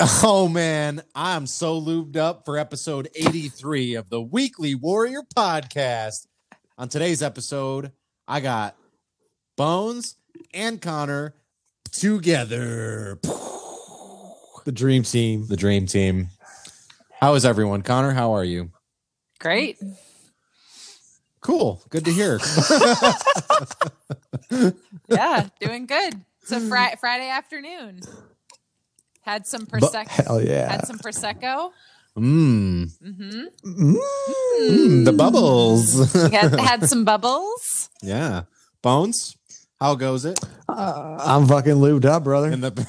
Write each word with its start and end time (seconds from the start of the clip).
Oh 0.00 0.48
man, 0.48 1.02
I'm 1.14 1.46
so 1.46 1.80
lubed 1.80 2.16
up 2.16 2.44
for 2.44 2.58
episode 2.58 3.08
83 3.14 3.94
of 3.94 4.10
the 4.10 4.20
Weekly 4.20 4.74
Warrior 4.74 5.22
podcast. 5.36 6.26
On 6.76 6.88
today's 6.88 7.22
episode, 7.22 7.92
I 8.26 8.40
got 8.40 8.76
Bones 9.56 10.16
and 10.52 10.82
Conner 10.82 11.34
together. 11.92 13.20
The 14.64 14.72
dream 14.72 15.04
team. 15.04 15.46
The 15.46 15.56
dream 15.56 15.86
team. 15.86 16.28
How 17.20 17.34
is 17.34 17.44
everyone? 17.44 17.82
Conner, 17.82 18.12
how 18.12 18.32
are 18.32 18.44
you? 18.44 18.70
Great. 19.38 19.78
Cool. 21.40 21.82
Good 21.90 22.04
to 22.06 22.12
hear. 22.12 22.40
Yeah, 25.08 25.48
doing 25.60 25.86
good. 25.86 26.14
So 26.44 26.58
fri- 26.60 26.94
Friday 26.98 27.28
afternoon. 27.28 28.00
Had 29.24 29.46
some 29.46 29.66
prosecco. 29.66 30.08
Hell 30.08 30.42
yeah. 30.42 30.70
Had 30.70 30.86
some 30.86 30.98
prosecco. 30.98 31.70
Mmm. 32.16 32.90
hmm 33.02 33.94
Mm, 34.60 35.04
the 35.04 35.12
bubbles. 35.12 36.12
Had, 36.30 36.58
had 36.60 36.88
some 36.88 37.04
bubbles. 37.04 37.88
yeah. 38.02 38.42
Bones, 38.82 39.34
how 39.80 39.94
goes 39.94 40.24
it? 40.26 40.38
Uh, 40.68 41.16
I'm 41.24 41.46
fucking 41.46 41.74
lubed 41.74 42.04
up, 42.04 42.22
brother. 42.24 42.50
In 42.50 42.60
the 42.60 42.86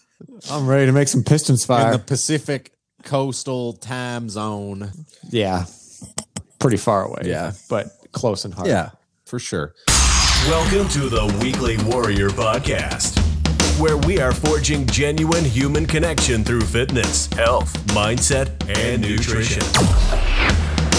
I'm 0.50 0.66
ready 0.66 0.86
to 0.86 0.92
make 0.92 1.08
some 1.08 1.24
pistons 1.24 1.62
in 1.64 1.66
fire. 1.66 1.92
the 1.92 1.98
Pacific 1.98 2.72
coastal 3.02 3.72
time 3.74 4.28
zone. 4.28 4.92
yeah. 5.30 5.64
Pretty 6.60 6.76
far 6.78 7.02
away. 7.04 7.22
Yeah. 7.24 7.52
But 7.68 7.88
close 8.12 8.44
and 8.44 8.54
hard. 8.54 8.68
Yeah, 8.68 8.90
for 9.26 9.38
sure. 9.38 9.74
Welcome 10.48 10.88
to 10.90 11.08
the 11.10 11.38
Weekly 11.42 11.76
Warrior 11.84 12.28
Podcast, 12.30 13.18
where 13.78 13.96
we 13.96 14.20
are 14.20 14.32
forging 14.32 14.86
genuine 14.86 15.44
human 15.44 15.84
connection 15.84 16.44
through 16.44 16.60
fitness, 16.60 17.26
health, 17.32 17.72
mindset, 17.88 18.48
and 18.78 19.02
nutrition. 19.02 19.62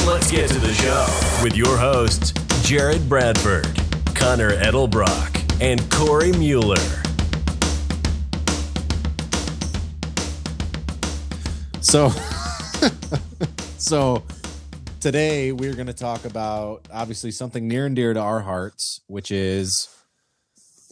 Let's 0.06 0.30
get 0.30 0.50
to 0.50 0.60
the 0.60 0.74
show 0.74 1.42
with 1.42 1.56
your 1.56 1.78
hosts, 1.78 2.34
Jared 2.68 3.08
Bradford, 3.08 3.68
Conner 4.14 4.52
Edelbrock, 4.58 5.62
and 5.62 5.90
Cory 5.90 6.34
Mueller. 6.34 6.76
So, 11.80 12.10
so 13.78 14.22
today 15.00 15.54
we're 15.54 15.76
going 15.76 15.88
to 15.88 15.94
talk 15.94 16.26
about 16.26 16.86
obviously 16.92 17.32
something 17.32 17.70
near 17.70 17.86
and 17.86 17.96
dear 17.96 18.14
to 18.14 18.20
our 18.20 18.42
hearts, 18.42 19.00
which 19.08 19.32
is 19.32 19.95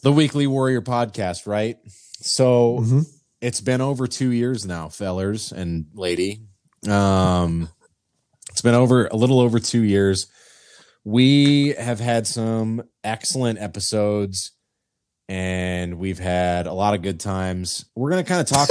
the 0.04 0.12
Weekly 0.12 0.48
Warrior 0.48 0.82
podcast, 0.82 1.48
right? 1.48 1.78
So 2.22 2.80
Mhm. 2.82 3.06
it's 3.42 3.62
been 3.62 3.82
over 3.82 4.06
two 4.08 4.30
years 4.32 4.66
now, 4.66 4.90
fellers 4.90 5.52
and 5.52 5.86
lady. 5.94 6.44
Um, 6.88 7.70
it's 8.52 8.62
been 8.62 8.76
over 8.76 9.08
a 9.08 9.16
little 9.16 9.40
over 9.40 9.60
two 9.60 9.82
years. 9.84 10.28
We 11.06 11.70
have 11.80 12.00
had 12.00 12.28
some 12.28 12.84
excellent 13.04 13.60
episodes 13.60 14.52
and 15.30 15.98
we've 15.98 16.20
had 16.20 16.67
a 16.67 16.73
lot 16.73 16.94
of 16.94 17.02
good 17.02 17.20
times. 17.20 17.86
We're 17.95 18.12
going 18.12 18.23
to 18.23 18.28
kind 18.28 18.42
of 18.42 18.48
talk 18.48 18.70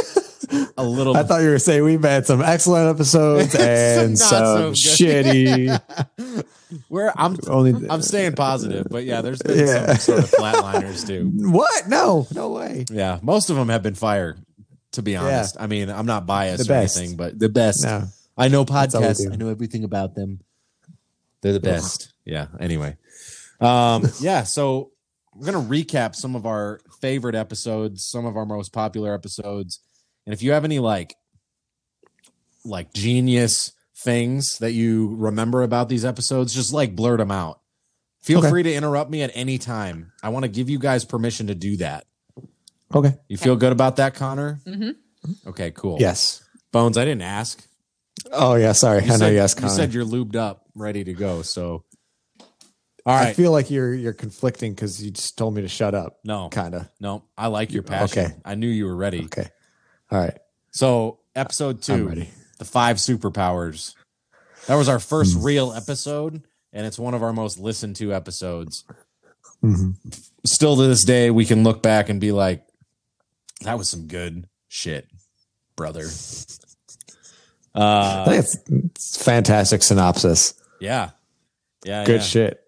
a 0.76 0.84
little 0.84 1.16
I 1.16 1.22
thought 1.22 1.42
you 1.42 1.50
were 1.50 1.58
saying 1.58 1.82
we've 1.84 2.02
had 2.02 2.26
some 2.26 2.42
excellent 2.42 2.94
episodes 2.94 3.54
and 3.58 4.18
Some 4.18 4.44
some, 4.44 4.74
so 4.74 4.96
shitty. 4.96 6.44
Where 6.88 7.12
I'm 7.18 7.36
Only 7.48 7.88
I'm 7.90 8.00
staying 8.02 8.34
positive, 8.34 8.86
but 8.90 9.04
yeah, 9.04 9.20
there's 9.20 9.42
been 9.42 9.58
Yeah. 9.66 9.94
some 9.94 9.96
sort 9.96 10.18
of 10.20 10.30
flatliners 10.38 11.06
too. 11.06 11.30
What? 11.50 11.88
No, 11.88 12.26
no 12.34 12.50
way. 12.50 12.84
Yeah, 12.90 13.18
most 13.22 13.50
of 13.50 13.56
them 13.56 13.68
have 13.68 13.82
been 13.82 13.94
fire. 13.94 14.36
To 14.92 15.02
be 15.02 15.16
honest, 15.16 15.56
I 15.58 15.66
mean, 15.68 15.88
I'm 15.88 16.04
not 16.04 16.26
biased 16.26 16.68
or 16.68 16.74
anything, 16.74 17.16
but 17.16 17.38
the 17.38 17.48
best. 17.48 17.82
No. 17.84 18.04
I 18.36 18.48
know 18.48 18.64
podcasts. 18.66 19.30
I 19.30 19.36
know 19.36 19.48
everything 19.48 19.84
about 19.84 20.14
them. 20.14 20.40
They're 21.40 21.54
the 21.54 21.60
best. 21.60 22.12
Yeah. 22.26 22.48
Anyway, 22.60 22.96
um, 23.60 24.06
yeah. 24.20 24.42
So 24.42 24.90
we're 25.34 25.46
gonna 25.50 25.66
recap 25.66 26.14
some 26.14 26.36
of 26.36 26.44
our 26.44 26.80
favorite 27.00 27.34
episodes, 27.34 28.04
some 28.04 28.26
of 28.26 28.36
our 28.36 28.44
most 28.44 28.72
popular 28.72 29.14
episodes, 29.14 29.80
and 30.26 30.32
if 30.34 30.42
you 30.42 30.52
have 30.52 30.64
any 30.64 30.78
like, 30.78 31.14
like 32.64 32.92
genius 32.92 33.72
things 33.96 34.58
that 34.58 34.72
you 34.72 35.14
remember 35.16 35.62
about 35.62 35.88
these 35.88 36.04
episodes, 36.04 36.54
just 36.54 36.72
like 36.72 36.94
blurt 36.96 37.18
them 37.18 37.30
out. 37.30 37.60
Feel 38.22 38.38
Okay. 38.38 38.50
free 38.50 38.62
to 38.62 38.72
interrupt 38.72 39.10
me 39.10 39.22
at 39.22 39.30
any 39.34 39.58
time. 39.58 40.12
I 40.22 40.28
want 40.28 40.44
to 40.44 40.48
give 40.48 40.70
you 40.70 40.78
guys 40.78 41.04
permission 41.04 41.48
to 41.48 41.54
do 41.54 41.76
that. 41.78 42.06
Okay. 42.94 43.14
You 43.28 43.36
feel 43.36 43.56
good 43.56 43.72
about 43.72 43.96
that, 43.96 44.14
Conner? 44.14 44.60
Mhm. 44.66 44.96
Okay, 45.46 45.70
cool. 45.72 45.96
Yes. 46.00 46.42
Bones, 46.72 46.96
I 46.98 47.04
didn't 47.04 47.22
ask. 47.22 47.66
Oh 48.30 48.54
yeah. 48.54 48.72
Sorry. 48.72 49.02
I 49.02 49.06
know 49.06 49.16
said, 49.16 49.32
you 49.32 49.38
asked 49.40 49.56
you 49.58 49.62
Conner. 49.62 49.74
said 49.74 49.94
you're 49.94 50.04
lubed 50.04 50.36
up, 50.36 50.66
ready 50.76 51.02
to 51.04 51.12
go. 51.14 51.42
So, 51.42 51.84
all 53.04 53.16
I 53.16 53.32
feel 53.32 53.50
like 53.50 53.70
you're 53.70 53.92
you're 53.94 54.12
conflicting 54.12 54.72
because 54.74 55.02
you 55.02 55.10
just 55.10 55.36
told 55.36 55.54
me 55.54 55.62
to 55.62 55.68
shut 55.68 55.94
up. 55.94 56.18
no, 56.24 56.48
Kind 56.50 56.74
of. 56.74 56.88
no, 57.00 57.24
I 57.36 57.48
like 57.48 57.72
your 57.72 57.82
passion. 57.82 58.26
Okay. 58.26 58.34
I 58.44 58.54
knew 58.54 58.68
you 58.68 58.84
were 58.84 58.94
ready. 58.96 59.24
Okay. 59.24 59.48
All 60.12 60.18
right. 60.18 60.38
So, 60.72 61.18
episode 61.34 61.82
two, 61.82 62.26
the 62.58 62.64
five 62.64 62.98
superpowers. 62.98 63.94
That 64.66 64.74
was 64.76 64.88
our 64.88 64.98
first 65.00 65.36
Hmm. 65.38 65.42
real 65.44 65.72
episode, 65.72 66.42
and 66.72 66.86
it's 66.86 66.98
one 66.98 67.14
of 67.14 67.22
our 67.22 67.32
most 67.32 67.58
listened 67.58 67.96
to 67.96 68.12
episodes. 68.14 68.84
Mhm. 69.64 69.94
Still 70.44 70.76
to 70.76 70.82
this 70.86 71.04
day, 71.04 71.30
we 71.30 71.44
can 71.46 71.64
look 71.64 71.82
back 71.82 72.08
and 72.08 72.20
be 72.20 72.30
like, 72.30 72.64
that 73.62 73.78
was 73.78 73.88
some 73.88 74.06
good 74.06 74.48
shit, 74.68 75.08
brother. 75.76 76.06
I 77.74 77.80
Uh, 77.80 78.24
think 78.26 78.44
it's, 78.44 78.56
it's 78.68 79.22
fantastic 79.22 79.82
synopsis. 79.82 80.54
yeah. 80.80 81.10
Yeah. 81.84 82.04
Good 82.04 82.20
yeah. 82.20 82.26
shit. 82.26 82.61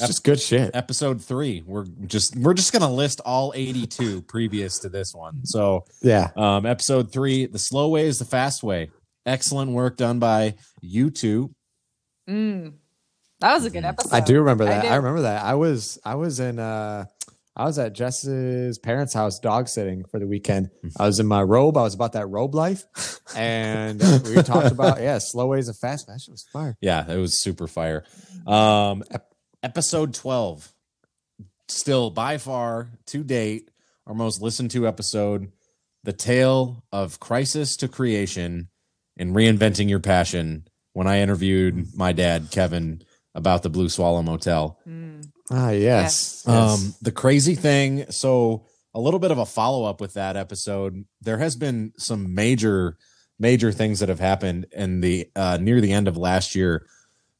It's 0.00 0.04
Ep- 0.04 0.08
just 0.08 0.24
good 0.24 0.40
shit. 0.40 0.70
episode 0.74 1.22
three. 1.22 1.62
We're 1.66 1.84
just 2.06 2.34
we're 2.36 2.54
just 2.54 2.72
gonna 2.72 2.90
list 2.90 3.20
all 3.24 3.52
82 3.54 4.22
previous 4.28 4.78
to 4.80 4.88
this 4.88 5.14
one. 5.14 5.44
So 5.44 5.84
Yeah. 6.02 6.30
um 6.36 6.64
episode 6.66 7.12
three, 7.12 7.44
the 7.46 7.58
slow 7.58 7.88
way 7.88 8.06
is 8.06 8.18
the 8.18 8.24
fast 8.24 8.62
way. 8.62 8.90
Excellent 9.26 9.72
work 9.72 9.96
done 9.98 10.18
by 10.18 10.54
you 10.80 11.10
two. 11.10 11.54
Mm. 12.28 12.74
That 13.40 13.54
was 13.54 13.64
a 13.66 13.70
good 13.70 13.84
episode. 13.84 14.14
I 14.14 14.20
do 14.20 14.38
remember 14.38 14.64
that. 14.64 14.82
do. 14.82 14.88
I, 14.88 14.96
remember 14.96 15.22
that. 15.22 15.44
I 15.44 15.54
was 15.54 15.98
I 16.04 16.14
was 16.14 16.40
in 16.40 16.58
uh 16.58 17.04
I 17.56 17.64
was 17.64 17.78
at 17.78 17.92
Jess's 17.92 18.78
parents' 18.78 19.12
house 19.12 19.38
dog 19.38 19.68
sitting 19.68 20.04
for 20.04 20.18
the 20.18 20.26
weekend. 20.26 20.70
I 20.98 21.04
was 21.06 21.20
in 21.20 21.26
my 21.26 21.42
robe. 21.42 21.76
I 21.76 21.82
was 21.82 21.94
about 21.94 22.12
that 22.12 22.26
robe 22.28 22.54
life. 22.54 22.84
And 23.36 24.00
we 24.24 24.42
talked 24.42 24.72
about 24.72 25.00
yeah, 25.00 25.18
slow 25.18 25.46
ways 25.48 25.68
and 25.68 25.76
fast. 25.76 26.06
That 26.06 26.20
shit 26.20 26.32
was 26.32 26.46
fire. 26.52 26.76
Yeah, 26.80 27.10
it 27.10 27.16
was 27.18 27.42
super 27.42 27.66
fire. 27.66 28.04
Um 28.46 29.02
ep- 29.10 29.26
episode 29.62 30.14
12. 30.14 30.72
Still 31.68 32.10
by 32.10 32.38
far 32.38 32.90
to 33.06 33.22
date 33.22 33.70
our 34.06 34.14
most 34.14 34.42
listened 34.42 34.70
to 34.72 34.88
episode. 34.88 35.52
The 36.02 36.12
tale 36.12 36.84
of 36.90 37.20
crisis 37.20 37.76
to 37.76 37.88
creation 37.88 38.68
and 39.18 39.34
reinventing 39.34 39.88
your 39.88 40.00
passion 40.00 40.66
when 40.94 41.06
I 41.06 41.20
interviewed 41.20 41.94
my 41.94 42.12
dad, 42.12 42.48
Kevin, 42.50 43.02
about 43.34 43.62
the 43.62 43.70
Blue 43.70 43.88
Swallow 43.88 44.22
Motel. 44.22 44.78
Mm. 44.88 45.28
Ah 45.50 45.70
yes. 45.70 46.44
yes. 46.46 46.48
Um, 46.48 46.94
the 47.02 47.12
crazy 47.12 47.54
thing, 47.54 48.06
so 48.10 48.66
a 48.94 49.00
little 49.00 49.20
bit 49.20 49.30
of 49.30 49.38
a 49.38 49.46
follow 49.46 49.84
up 49.84 50.00
with 50.00 50.14
that 50.14 50.36
episode. 50.36 51.04
There 51.20 51.38
has 51.38 51.56
been 51.56 51.92
some 51.96 52.34
major, 52.34 52.96
major 53.38 53.72
things 53.72 54.00
that 54.00 54.08
have 54.08 54.20
happened 54.20 54.66
in 54.72 55.00
the 55.00 55.30
uh, 55.36 55.58
near 55.60 55.80
the 55.80 55.92
end 55.92 56.08
of 56.08 56.16
last 56.16 56.54
year. 56.54 56.86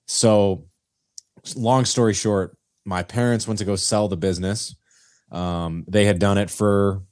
So, 0.07 0.67
long 1.57 1.85
story 1.85 2.15
short, 2.15 2.57
my 2.85 3.03
parents 3.03 3.47
went 3.47 3.59
to 3.59 3.65
go 3.65 3.77
sell 3.77 4.09
the 4.09 4.17
business. 4.17 4.75
Um, 5.31 5.85
they 5.87 6.07
had 6.07 6.19
done 6.19 6.39
it 6.39 6.51
for 6.51 7.03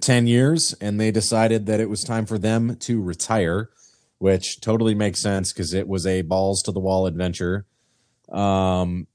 ten 0.00 0.26
years, 0.26 0.74
and 0.80 1.00
they 1.00 1.10
decided 1.10 1.66
that 1.66 1.80
it 1.80 1.88
was 1.88 2.02
time 2.02 2.26
for 2.26 2.38
them 2.38 2.76
to 2.76 3.00
retire, 3.00 3.70
which 4.18 4.60
totally 4.60 4.94
makes 4.94 5.22
sense 5.22 5.52
because 5.52 5.72
it 5.72 5.88
was 5.88 6.06
a 6.06 6.22
balls 6.22 6.62
to 6.62 6.72
the 6.72 6.80
wall 6.80 7.06
adventure. 7.06 7.66
Um, 8.30 9.06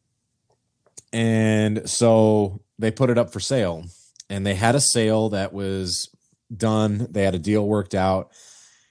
and 1.13 1.89
so 1.89 2.62
they 2.77 2.92
put 2.92 3.09
it 3.09 3.18
up 3.18 3.31
for 3.31 3.39
sale 3.39 3.86
and 4.30 4.45
they 4.45 4.56
had 4.56 4.75
a 4.75 4.81
sale 4.81 5.30
that 5.30 5.54
was 5.54 6.09
done 6.56 7.07
they 7.09 7.24
had 7.24 7.36
a 7.36 7.39
deal 7.39 7.65
worked 7.65 7.95
out 7.95 8.31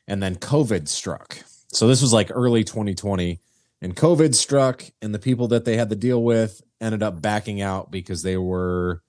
and 0.08 0.22
then 0.22 0.34
covid 0.34 0.88
struck 0.88 1.38
so 1.68 1.86
this 1.86 2.02
was 2.02 2.12
like 2.12 2.30
early 2.32 2.64
2020 2.64 3.40
and 3.84 3.94
covid 3.94 4.34
struck 4.34 4.82
and 5.00 5.14
the 5.14 5.18
people 5.18 5.48
that 5.48 5.64
they 5.64 5.76
had 5.76 5.90
to 5.90 5.96
deal 5.96 6.22
with 6.22 6.62
ended 6.80 7.02
up 7.02 7.20
backing 7.22 7.60
out 7.60 7.90
because 7.90 8.22
they 8.22 8.36
were 8.36 9.02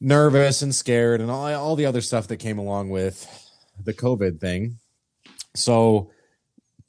nervous 0.00 0.60
and 0.60 0.74
scared 0.74 1.20
and 1.20 1.30
all, 1.30 1.46
all 1.54 1.76
the 1.76 1.86
other 1.86 2.02
stuff 2.02 2.28
that 2.28 2.36
came 2.36 2.58
along 2.58 2.90
with 2.90 3.48
the 3.82 3.94
covid 3.94 4.40
thing 4.40 4.76
so 5.54 6.10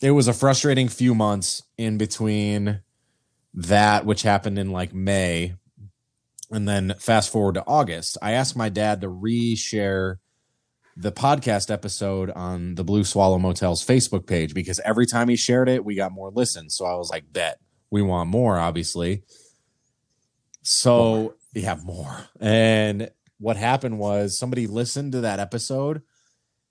it 0.01 0.12
was 0.12 0.27
a 0.27 0.33
frustrating 0.33 0.88
few 0.88 1.15
months 1.15 1.63
in 1.77 1.98
between 1.98 2.81
that 3.53 4.06
which 4.06 4.21
happened 4.21 4.60
in 4.60 4.71
like 4.71 4.94
May 4.94 5.56
and 6.51 6.68
then 6.68 6.94
fast 7.00 7.31
forward 7.31 7.56
to 7.56 7.65
August. 7.65 8.18
I 8.21 8.31
asked 8.31 8.56
my 8.56 8.69
dad 8.69 9.01
to 9.01 9.07
reshare 9.07 10.18
the 10.99 11.11
podcast 11.11 11.71
episode 11.71 12.31
on 12.31 12.73
the 12.73 12.83
Blue 12.83 13.03
Swallow 13.03 13.38
Motel's 13.38 13.85
Facebook 13.85 14.25
page 14.25 14.55
because 14.55 14.79
every 14.83 15.05
time 15.05 15.29
he 15.29 15.35
shared 15.35 15.69
it, 15.69 15.85
we 15.85 15.94
got 15.94 16.11
more 16.11 16.31
listens. 16.31 16.75
So 16.75 16.85
I 16.85 16.95
was 16.95 17.11
like, 17.11 17.31
bet 17.31 17.59
we 17.91 18.01
want 18.01 18.29
more, 18.29 18.57
obviously. 18.57 19.21
So 20.63 21.35
yeah, 21.53 21.75
more. 21.83 22.25
And 22.39 23.11
what 23.38 23.57
happened 23.57 23.99
was 23.99 24.39
somebody 24.39 24.65
listened 24.65 25.11
to 25.11 25.21
that 25.21 25.39
episode 25.39 26.01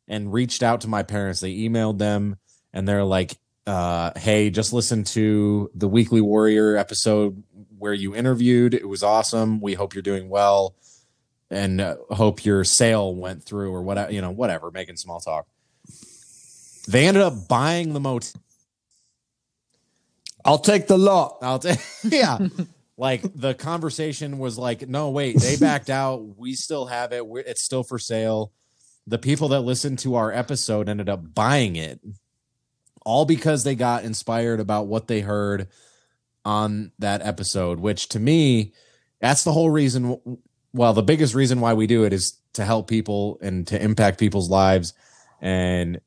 and 0.09 0.33
reached 0.33 0.63
out 0.63 0.81
to 0.81 0.89
my 0.89 1.05
parents. 1.05 1.41
They 1.41 1.55
emailed 1.55 1.99
them 1.99 2.37
and 2.73 2.87
they're 2.87 3.05
like, 3.05 3.37
uh, 3.69 4.11
hey, 4.17 4.51
just 4.51 4.73
listen 4.73 5.05
to 5.05 5.71
the 5.75 5.89
Weekly 5.89 6.21
Warrior 6.21 6.77
episode 6.77 7.45
where 7.79 7.95
you 7.95 8.15
interviewed. 8.15 8.75
It 8.75 8.89
was 8.89 9.05
awesome. 9.05 9.61
We 9.61 9.75
hope 9.75 9.95
you're 9.95 10.03
doing 10.03 10.29
well 10.29 10.75
and 11.51 11.81
uh, 11.81 11.97
hope 12.11 12.45
your 12.45 12.65
sale 12.65 13.15
went 13.15 13.45
through 13.45 13.73
or 13.73 13.83
whatever, 13.83 14.13
you 14.13 14.21
know, 14.21 14.31
whatever, 14.31 14.71
making 14.71 14.97
small 14.97 15.21
talk. 15.21 15.47
They 16.89 17.07
ended 17.07 17.23
up 17.23 17.49
buying 17.49 17.93
the 17.93 18.01
motel. 18.01 18.41
I'll 20.45 20.59
take 20.59 20.87
the 20.87 20.97
lot. 20.97 21.39
I'll 21.43 21.59
take, 21.59 21.81
yeah. 22.05 22.39
like 22.97 23.23
the 23.35 23.55
conversation 23.55 24.39
was 24.39 24.57
like, 24.57 24.89
no, 24.89 25.11
wait, 25.11 25.39
they 25.41 25.57
backed 25.57 25.91
out. 25.91 26.37
We 26.37 26.55
still 26.55 26.87
have 26.87 27.13
it. 27.13 27.27
We're, 27.27 27.41
it's 27.41 27.65
still 27.65 27.83
for 27.83 27.99
sale. 27.99 28.53
The 29.09 29.19
people 29.19 29.49
that 29.49 29.61
listened 29.61 29.99
to 30.01 30.15
our 30.15 30.33
episode 30.33 30.89
ended 30.89 31.09
up 31.09 31.35
buying 31.35 31.77
it 31.77 32.01
all 33.05 33.25
because 33.25 33.63
they 33.63 33.77
got 33.77 34.05
inspired 34.05 34.59
about 34.59 34.89
what 34.89 35.07
they 35.07 35.21
heard 35.21 35.69
on 36.45 36.91
that 36.99 37.23
episode, 37.23 37.79
which 37.79 38.09
to 38.09 38.21
me, 38.21 38.73
that's 39.21 39.45
the 39.45 39.53
whole 39.53 39.71
reason. 39.71 40.21
Well, 40.77 40.93
the 40.93 41.03
biggest 41.03 41.35
reason 41.35 41.61
why 41.61 41.73
we 41.73 41.87
do 41.87 42.05
it 42.05 42.13
is 42.13 42.39
to 42.53 42.65
help 42.65 42.87
people 42.87 43.39
and 43.41 43.67
to 43.69 43.83
impact 43.83 44.21
people's 44.21 44.51
lives. 44.51 44.93
And 45.41 46.01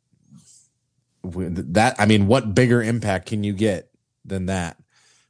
that, 1.24 1.96
I 1.98 2.06
mean, 2.06 2.28
what 2.28 2.54
bigger 2.54 2.82
impact 2.84 3.26
can 3.26 3.44
you 3.44 3.54
get 3.54 3.90
than 4.26 4.46
that? 4.46 4.78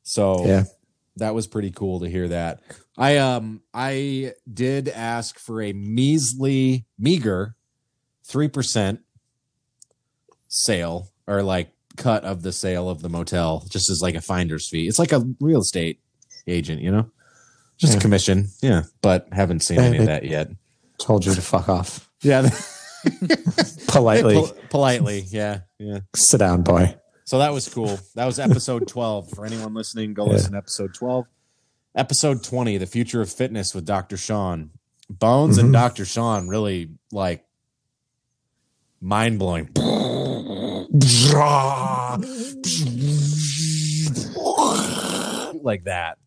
So, 0.03 0.45
Yeah. 0.45 0.63
that 1.15 1.33
was 1.33 1.47
pretty 1.47 1.71
cool 1.71 2.01
to 2.01 2.09
hear 2.09 2.27
that. 2.27 2.61
I 2.97 3.17
um 3.17 3.61
I 3.73 4.33
did 4.53 4.89
ask 4.89 5.39
for 5.39 5.61
a 5.61 5.71
measly 5.71 6.85
meager 6.97 7.55
3% 8.27 8.99
sale 10.49 11.07
or 11.27 11.43
like 11.43 11.71
cut 11.95 12.25
of 12.25 12.41
the 12.41 12.51
sale 12.51 12.89
of 12.89 13.01
the 13.01 13.09
motel 13.09 13.65
just 13.69 13.89
as 13.89 14.01
like 14.01 14.15
a 14.15 14.21
finder's 14.21 14.67
fee. 14.67 14.87
It's 14.87 14.99
like 14.99 15.13
a 15.13 15.25
real 15.39 15.61
estate 15.61 16.01
agent, 16.45 16.81
you 16.81 16.91
know? 16.91 17.09
Just 17.79 17.93
a 17.93 17.95
Yeah. 17.95 18.01
commission. 18.01 18.49
Yeah, 18.61 18.83
but 19.01 19.27
haven't 19.31 19.61
seen 19.61 19.79
any 19.79 19.97
of 19.97 20.05
that 20.05 20.25
yet. 20.25 20.49
Told 20.99 21.25
you 21.25 21.33
to 21.33 21.41
fuck 21.41 21.69
off 21.69 22.09
Yeah. 22.21 22.49
politely. 23.87 24.35
Pol- 24.35 24.53
politely. 24.69 25.25
Yeah. 25.29 25.61
Yeah. 25.79 25.99
Sit 26.15 26.37
down, 26.39 26.61
boy. 26.63 26.95
So 27.25 27.39
that 27.39 27.53
was 27.53 27.67
cool. 27.69 27.99
That 28.15 28.25
was 28.25 28.37
episode 28.39 28.87
12. 28.87 29.29
For 29.31 29.45
anyone 29.45 29.73
listening, 29.73 30.13
go 30.13 30.25
Yeah. 30.25 30.33
listen 30.33 30.51
to 30.51 30.57
episode 30.57 30.93
12. 30.93 31.25
Episode 31.95 32.43
20, 32.43 32.77
The 32.77 32.85
Future 32.85 33.21
of 33.21 33.31
Fitness 33.31 33.73
with 33.73 33.85
Dr. 33.85 34.17
Sean. 34.17 34.71
Bones 35.09 35.57
and 35.57 35.69
Mhm. 35.69 35.73
Dr. 35.73 36.05
Sean 36.05 36.47
really 36.49 36.89
like 37.11 37.45
mind 39.01 39.39
blowing. 39.39 39.69
like 45.63 45.83
that. 45.85 46.17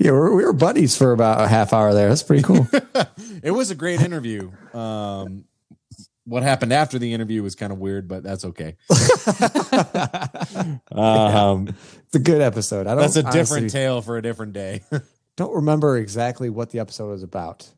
Yeah, 0.00 0.12
we're, 0.12 0.34
we 0.34 0.44
were 0.46 0.54
buddies 0.54 0.96
for 0.96 1.12
about 1.12 1.42
a 1.44 1.46
half 1.46 1.74
hour 1.74 1.92
there. 1.92 2.08
That's 2.08 2.22
pretty 2.22 2.42
cool. 2.42 2.66
It 3.42 3.52
was 3.52 3.70
a 3.70 3.74
great 3.74 4.02
interview. 4.02 4.50
Um, 4.74 5.44
what 6.24 6.42
happened 6.42 6.74
after 6.74 6.98
the 6.98 7.14
interview 7.14 7.42
was 7.42 7.54
kind 7.54 7.72
of 7.72 7.78
weird, 7.78 8.06
but 8.06 8.22
that's 8.22 8.44
okay. 8.44 8.76
Um, 10.92 11.68
it's 11.68 12.14
a 12.14 12.18
good 12.18 12.42
episode. 12.42 12.86
I 12.86 12.90
don't. 12.90 13.00
that's 13.00 13.16
a 13.16 13.22
different 13.22 13.70
tale 13.70 14.02
for 14.02 14.18
a 14.18 14.22
different 14.22 14.52
day. 14.52 14.82
don't 15.36 15.54
remember 15.54 15.96
exactly 15.96 16.50
what 16.50 16.68
the 16.70 16.80
episode 16.80 17.08
was 17.08 17.22
about. 17.22 17.68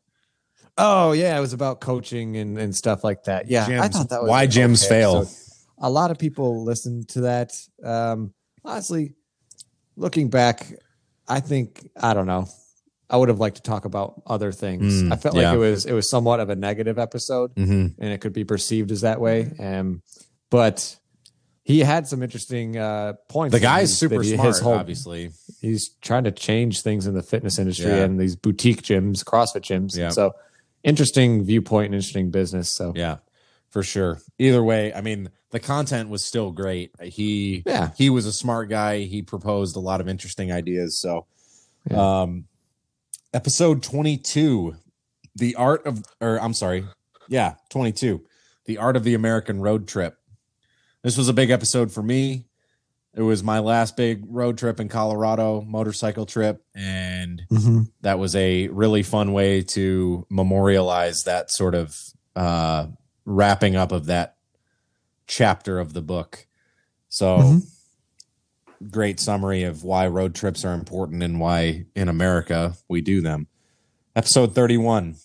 Oh 0.77 1.13
yeah, 1.13 1.37
it 1.37 1.41
was 1.41 1.53
about 1.53 1.79
coaching 1.79 2.35
and, 2.35 2.57
and 2.57 2.75
stuff 2.75 3.03
like 3.03 3.23
that. 3.25 3.47
Yeah, 3.47 3.81
I 3.81 3.87
thought 3.87 4.09
that 4.09 4.21
was 4.21 4.29
Why 4.29 4.47
gyms 4.47 4.87
fail. 4.87 5.17
episode. 5.17 5.53
A 5.77 5.89
lot 5.89 6.11
of 6.11 6.17
people 6.17 6.65
listened 6.65 7.07
to 7.09 7.21
that. 7.21 7.53
Um, 7.83 8.33
honestly, 8.65 9.13
looking 9.95 10.29
back, 10.29 10.73
I 11.27 11.39
think 11.39 11.89
I 12.01 12.13
don't 12.13 12.27
know. 12.27 12.47
I 13.09 13.17
would 13.17 13.29
have 13.29 13.39
liked 13.39 13.57
to 13.57 13.61
talk 13.61 13.85
about 13.85 14.21
other 14.25 14.51
things. 14.51 15.03
Mm, 15.03 15.13
I 15.13 15.17
felt 15.17 15.35
like 15.35 15.53
it 15.53 15.57
was 15.57 15.85
it 15.85 15.93
was 15.93 16.09
somewhat 16.09 16.39
of 16.39 16.49
a 16.49 16.55
negative 16.55 16.97
episode, 16.97 17.53
mm-hmm. 17.55 18.01
and 18.01 18.13
it 18.13 18.21
could 18.21 18.33
be 18.33 18.43
perceived 18.43 18.91
as 18.91 19.01
that 19.01 19.19
way. 19.19 19.51
Um, 19.59 20.01
but 20.49 20.97
he 21.63 21.79
had 21.79 22.07
some 22.07 22.23
interesting 22.23 22.77
uh, 22.77 23.13
points. 23.29 23.53
The 23.53 23.59
guy's 23.59 23.97
super 23.97 24.21
he- 24.21 24.35
smart, 24.35 24.59
whole- 24.59 24.73
obviously. 24.73 25.31
he's 25.61 25.89
trying 26.01 26.25
to 26.25 26.31
change 26.31 26.81
things 26.81 27.07
in 27.07 27.13
the 27.13 27.23
fitness 27.23 27.57
industry 27.57 27.91
Yeah. 27.91 28.03
and 28.03 28.19
these 28.19 28.35
boutique 28.35 28.81
gyms, 28.81 29.23
CrossFit 29.23 29.61
gyms. 29.61 29.97
Yeah. 29.97 30.09
So 30.09 30.33
interesting 30.83 31.43
viewpoint 31.43 31.87
and 31.87 31.95
interesting 31.95 32.31
business. 32.31 32.71
So 32.71 32.91
Yeah, 32.95 33.17
for 33.73 33.81
sure. 33.83 34.21
Either 34.37 34.63
way, 34.63 34.93
I 34.93 35.01
mean, 35.01 35.29
the 35.49 35.59
content 35.59 36.09
was 36.09 36.23
still 36.23 36.51
great. 36.51 36.91
He 37.01 37.63
yeah, 37.65 37.89
he 37.97 38.09
was 38.09 38.25
a 38.27 38.31
smart 38.31 38.69
guy. 38.69 38.99
He 38.99 39.21
proposed 39.23 39.75
a 39.75 39.79
lot 39.79 39.99
of 39.99 40.07
interesting 40.07 40.51
ideas. 40.51 40.97
So, 40.97 41.25
Yeah. 41.89 42.21
um, 42.21 42.45
episode 43.33 43.81
twenty 43.83 44.17
two, 44.17 44.75
the 45.35 45.55
art 45.55 45.85
of, 45.87 46.03
or 46.21 46.39
I'm 46.39 46.53
sorry, 46.53 46.85
yeah, 47.27 47.55
twenty 47.69 47.91
two, 47.91 48.21
the 48.65 48.77
art 48.77 48.95
of 48.95 49.03
the 49.03 49.15
American 49.15 49.59
road 49.59 49.87
trip. 49.87 50.17
This 51.01 51.17
was 51.17 51.27
a 51.27 51.33
big 51.33 51.49
episode 51.49 51.91
for 51.91 52.01
me. 52.03 52.45
It 53.15 53.21
was 53.21 53.43
my 53.43 53.59
last 53.59 53.95
big 53.97 54.23
road 54.27 54.57
trip 54.57 54.79
in 54.79 54.87
Colorado, 54.87 55.61
motorcycle 55.61 56.25
trip, 56.25 56.63
and 56.73 57.43
that 58.01 58.17
was 58.19 58.35
a 58.35 58.67
really 58.69 59.03
fun 59.03 59.33
way 59.33 59.61
to 59.63 60.25
memorialize 60.31 61.23
that 61.25 61.51
sort 61.51 61.75
of 61.75 61.95
uh, 62.35 62.87
wrapping 63.25 63.75
up 63.75 63.91
of 63.91 64.05
that 64.07 64.35
chapter 65.27 65.79
of 65.79 65.93
the 65.93 66.01
book. 66.01 66.47
So, 67.09 67.37
Mhm. 67.37 67.67
great 68.91 69.19
summary 69.19 69.63
of 69.63 69.83
why 69.83 70.07
road 70.07 70.35
trips 70.35 70.65
are 70.65 70.73
important 70.73 71.23
and 71.23 71.39
why 71.39 71.85
in 71.95 72.09
America 72.09 72.75
we 72.89 73.01
do 73.01 73.21
them. 73.21 73.47
Episode 74.15 74.53
31 74.53 75.15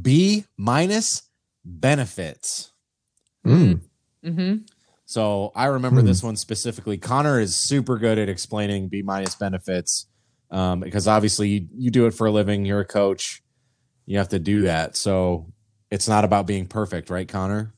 B 0.00 0.44
minus 0.56 1.22
benefits. 1.64 2.72
Mm. 3.46 3.80
hmm 4.24 4.54
So 5.04 5.52
I 5.54 5.66
remember 5.66 6.00
Hmm. 6.00 6.06
this 6.06 6.22
one 6.22 6.36
specifically. 6.36 6.96
Conner 6.96 7.38
is 7.38 7.56
super 7.56 7.98
good 7.98 8.18
at 8.18 8.28
explaining 8.30 8.88
B 8.88 9.02
minus 9.02 9.34
benefits 9.34 10.06
um, 10.50 10.80
because 10.80 11.06
obviously 11.06 11.48
you, 11.50 11.68
you 11.76 11.90
do 11.90 12.06
it 12.06 12.12
for 12.14 12.26
a 12.26 12.30
living. 12.32 12.64
You're 12.64 12.80
a 12.80 12.84
coach. 12.86 13.42
You 14.06 14.18
have 14.18 14.28
to 14.30 14.38
do 14.38 14.62
that. 14.62 14.96
So 14.96 15.52
it's 15.92 16.08
not 16.08 16.24
about 16.24 16.46
being 16.46 16.66
perfect, 16.66 17.08
right, 17.10 17.28
Conner? 17.28 17.72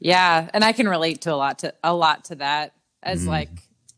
Yeah, 0.00 0.48
and 0.54 0.64
I 0.64 0.72
can 0.72 0.88
relate 0.88 1.20
to 1.22 1.34
a 1.34 1.36
lot 1.36 1.58
to 1.60 1.74
a 1.84 1.92
lot 1.94 2.24
to 2.26 2.36
that 2.36 2.72
as 3.02 3.24
Mm. 3.24 3.28
like 3.28 3.50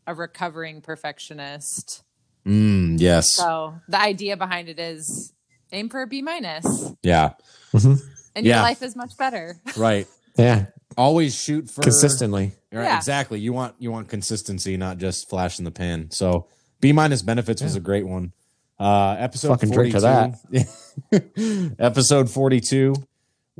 a 0.05 0.13
recovering 0.13 0.81
perfectionist. 0.81 2.03
Mm, 2.45 2.99
yes. 2.99 3.33
So 3.35 3.75
the 3.87 3.99
idea 3.99 4.35
behind 4.35 4.67
it 4.67 4.79
is 4.79 5.33
aim 5.71 5.89
for 5.89 6.01
a 6.01 6.07
B 6.07 6.21
minus, 6.21 6.65
Yeah. 7.03 7.33
and 7.73 7.99
Yeah. 8.35 8.55
your 8.57 8.61
life 8.63 8.81
is 8.83 8.95
much 8.95 9.15
better. 9.17 9.61
Right. 9.77 10.07
Yeah, 10.37 10.67
Always 10.97 11.35
shoot 11.35 11.69
for 11.69 11.81
consistently. 11.81 12.53
Right, 12.71 12.83
Yeah. 12.83 12.95
Exactly. 12.97 13.39
You 13.41 13.51
want 13.51 13.75
you 13.79 13.91
want 13.91 14.07
consistency, 14.07 14.77
not 14.77 14.97
just 14.97 15.29
flash 15.29 15.59
in 15.59 15.65
the 15.65 15.71
pan. 15.71 16.09
So 16.11 16.47
B 16.79 16.93
minus 16.93 17.21
benefits 17.21 17.61
was 17.61 17.75
a 17.75 17.81
great 17.81 18.07
one. 18.07 18.31
Uh 18.79 19.17
episode 19.19 19.49
Fucking 19.49 19.71
drink 19.71 19.93
42. 19.93 20.65
to 21.11 21.73
episode 21.79 22.29
42 22.29 22.93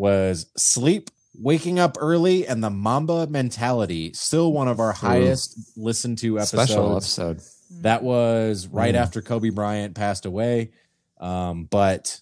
was 0.01 0.47
sleep, 0.57 1.11
waking 1.39 1.77
up 1.79 1.95
early, 1.99 2.47
and 2.47 2.63
the 2.63 2.71
Mamba 2.71 3.27
mentality. 3.27 4.11
Still 4.13 4.51
one 4.51 4.67
of 4.67 4.79
our 4.79 4.91
highest 4.91 5.77
listened 5.77 6.17
to 6.19 6.39
episodes. 6.39 6.69
Special 6.69 6.95
episode. 6.97 7.41
That 7.81 8.01
was 8.03 8.67
right 8.67 8.95
Yeah. 8.95 9.03
after 9.03 9.21
Kobe 9.21 9.51
Bryant 9.51 9.93
passed 9.93 10.25
away. 10.25 10.71
Um, 11.19 11.65
but 11.65 12.19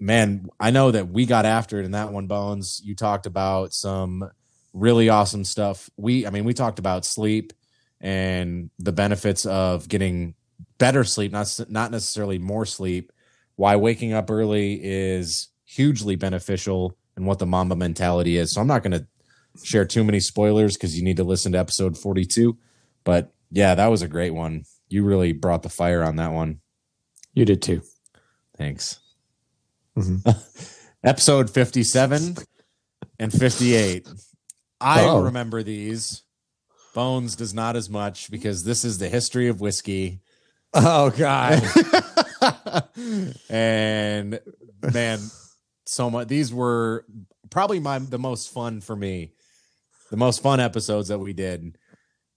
man, 0.00 0.48
I 0.58 0.70
know 0.70 0.90
that 0.90 1.08
we 1.08 1.26
got 1.26 1.44
after 1.44 1.78
it 1.78 1.84
in 1.84 1.90
that 1.92 2.12
one, 2.12 2.26
Bones. 2.28 2.80
You 2.82 2.94
talked 2.96 3.26
about 3.26 3.74
some 3.74 4.28
really 4.72 5.10
awesome 5.10 5.44
stuff. 5.44 5.90
We, 5.98 6.26
I 6.26 6.30
mean, 6.30 6.44
we 6.44 6.54
talked 6.54 6.78
about 6.78 7.04
sleep 7.04 7.52
and 8.00 8.70
the 8.78 8.92
benefits 8.92 9.44
of 9.44 9.86
getting 9.86 10.34
better 10.78 11.04
sleep, 11.04 11.30
not 11.30 11.60
not 11.68 11.90
necessarily 11.90 12.38
more 12.38 12.64
sleep. 12.64 13.12
Why 13.56 13.76
waking 13.76 14.14
up 14.14 14.30
early 14.30 14.80
is 14.82 15.48
hugely 15.66 16.16
beneficial, 16.16 16.96
and 17.18 17.26
what 17.26 17.38
the 17.38 17.46
Mamba 17.46 17.76
mentality 17.76 18.36
is. 18.36 18.52
So 18.52 18.60
I'm 18.60 18.66
not 18.66 18.82
going 18.82 18.92
to 18.92 19.06
share 19.62 19.84
too 19.84 20.04
many 20.04 20.20
spoilers 20.20 20.76
because 20.76 20.96
you 20.96 21.02
need 21.04 21.16
to 21.18 21.24
listen 21.24 21.52
to 21.52 21.58
episode 21.58 21.98
42. 21.98 22.56
But 23.04 23.32
yeah, 23.50 23.74
that 23.74 23.88
was 23.88 24.02
a 24.02 24.08
great 24.08 24.30
one. 24.32 24.64
You 24.88 25.04
really 25.04 25.32
brought 25.32 25.62
the 25.62 25.68
fire 25.68 26.02
on 26.02 26.16
that 26.16 26.32
one. 26.32 26.60
You 27.34 27.44
did 27.44 27.60
too. 27.60 27.82
Thanks. 28.56 29.00
Mhm. 29.96 30.22
episode 31.04 31.50
57 31.50 32.36
and 33.18 33.32
58. 33.32 34.08
I 34.80 35.04
Oh. 35.04 35.22
remember 35.22 35.62
these. 35.62 36.22
Bones 36.94 37.36
does 37.36 37.52
not 37.54 37.76
as 37.76 37.90
much 37.90 38.30
because 38.30 38.64
this 38.64 38.84
is 38.84 38.98
the 38.98 39.08
history 39.08 39.48
of 39.48 39.60
whiskey. 39.60 40.20
Oh 40.74 41.10
God. 41.10 41.62
and 43.50 44.40
man, 44.92 45.20
so 45.88 46.10
much. 46.10 46.28
These 46.28 46.52
were 46.52 47.04
probably 47.50 47.80
my 47.80 47.98
the 47.98 48.18
most 48.18 48.52
fun 48.52 48.80
for 48.80 48.94
me, 48.94 49.32
the 50.10 50.16
most 50.16 50.42
fun 50.42 50.60
episodes 50.60 51.08
that 51.08 51.18
we 51.18 51.32
did. 51.32 51.76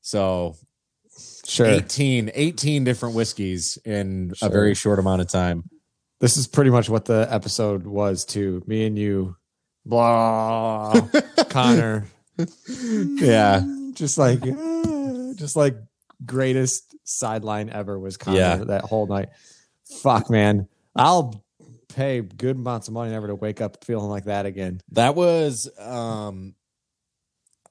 So 0.02 0.56
Sure. 1.46 1.68
18, 1.68 2.32
18 2.34 2.84
different 2.86 3.16
whiskeys 3.16 3.78
in 3.84 4.32
Sure. 4.36 4.48
a 4.48 4.52
very 4.52 4.74
short 4.74 4.98
amount 5.00 5.22
of 5.22 5.28
time. 5.28 5.70
This 6.20 6.38
is 6.38 6.48
pretty 6.48 6.70
much 6.70 6.90
what 6.90 7.06
the 7.06 7.28
episode 7.30 7.86
was 7.86 8.24
too. 8.24 8.64
Me 8.68 8.86
and 8.86 8.98
you, 8.98 9.36
blah, 9.86 10.94
Conner, 11.50 12.08
Yeah. 12.78 13.62
just 13.94 14.18
like, 14.18 14.42
just 15.36 15.56
like 15.56 15.76
greatest 16.26 16.96
sideline 17.04 17.70
ever 17.70 18.00
was 18.00 18.16
Conner 18.18 18.38
Yeah. 18.38 18.56
that 18.68 18.84
whole 18.84 19.08
night. 19.08 19.30
Fuck, 20.02 20.30
man, 20.30 20.68
I'll 20.96 21.44
pay 21.96 22.22
good 22.22 22.56
amounts 22.56 22.88
of 22.88 22.94
money 22.94 23.12
never 23.12 23.28
to 23.28 23.36
wake 23.36 23.62
up 23.62 23.84
feeling 23.84 24.10
like 24.10 24.26
that 24.26 24.46
again. 24.46 24.82
That 24.92 25.16
was 25.16 25.70
um 25.80 26.56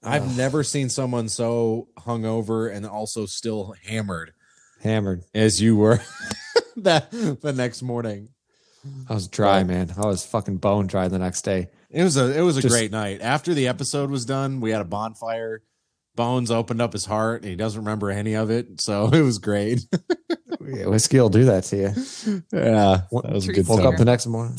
I've 0.02 0.22
Ugh. 0.30 0.36
never 0.36 0.62
seen 0.64 0.88
someone 0.88 1.28
so 1.28 1.88
hungover 1.98 2.72
and 2.74 2.86
also 2.86 3.26
still 3.26 3.74
hammered 3.84 4.32
Hammered. 4.82 5.24
as 5.34 5.60
you 5.60 5.76
were 5.76 6.00
that 6.76 7.10
the 7.10 7.52
next 7.54 7.82
morning. 7.82 8.30
I 9.10 9.12
was 9.12 9.28
dry, 9.28 9.62
man. 9.62 9.92
I 9.98 10.06
was 10.06 10.24
fucking 10.24 10.56
bone 10.56 10.86
dry 10.86 11.08
the 11.08 11.18
next 11.18 11.42
day. 11.42 11.68
It 11.90 12.02
was 12.02 12.16
a 12.16 12.38
it 12.38 12.40
was 12.40 12.56
a 12.56 12.62
Just- 12.62 12.72
great 12.74 12.90
night. 12.90 13.20
After 13.20 13.52
the 13.52 13.68
episode 13.68 14.10
was 14.10 14.24
done, 14.24 14.60
we 14.60 14.70
had 14.70 14.80
a 14.80 14.84
bonfire. 14.86 15.62
Bones 16.16 16.50
opened 16.50 16.82
up 16.82 16.92
his 16.92 17.04
heart 17.06 17.42
and 17.42 17.50
he 17.50 17.56
doesn't 17.56 17.80
remember 17.80 18.10
any 18.10 18.34
of 18.34 18.50
it, 18.50 18.80
so 18.80 19.06
it 19.12 19.22
was 19.22 19.38
great. 19.38 19.86
Yeah, 20.60 20.86
whiskey 20.86 21.18
will 21.20 21.28
do 21.30 21.44
that 21.46 21.64
to 21.64 21.76
you. 21.76 22.42
yeah, 22.52 23.02
that 23.10 23.32
was 23.32 23.48
a 23.48 23.52
good 23.52 23.66
Woke 23.66 23.80
up 23.80 23.96
the 23.96 24.04
next 24.04 24.26
morning. 24.26 24.58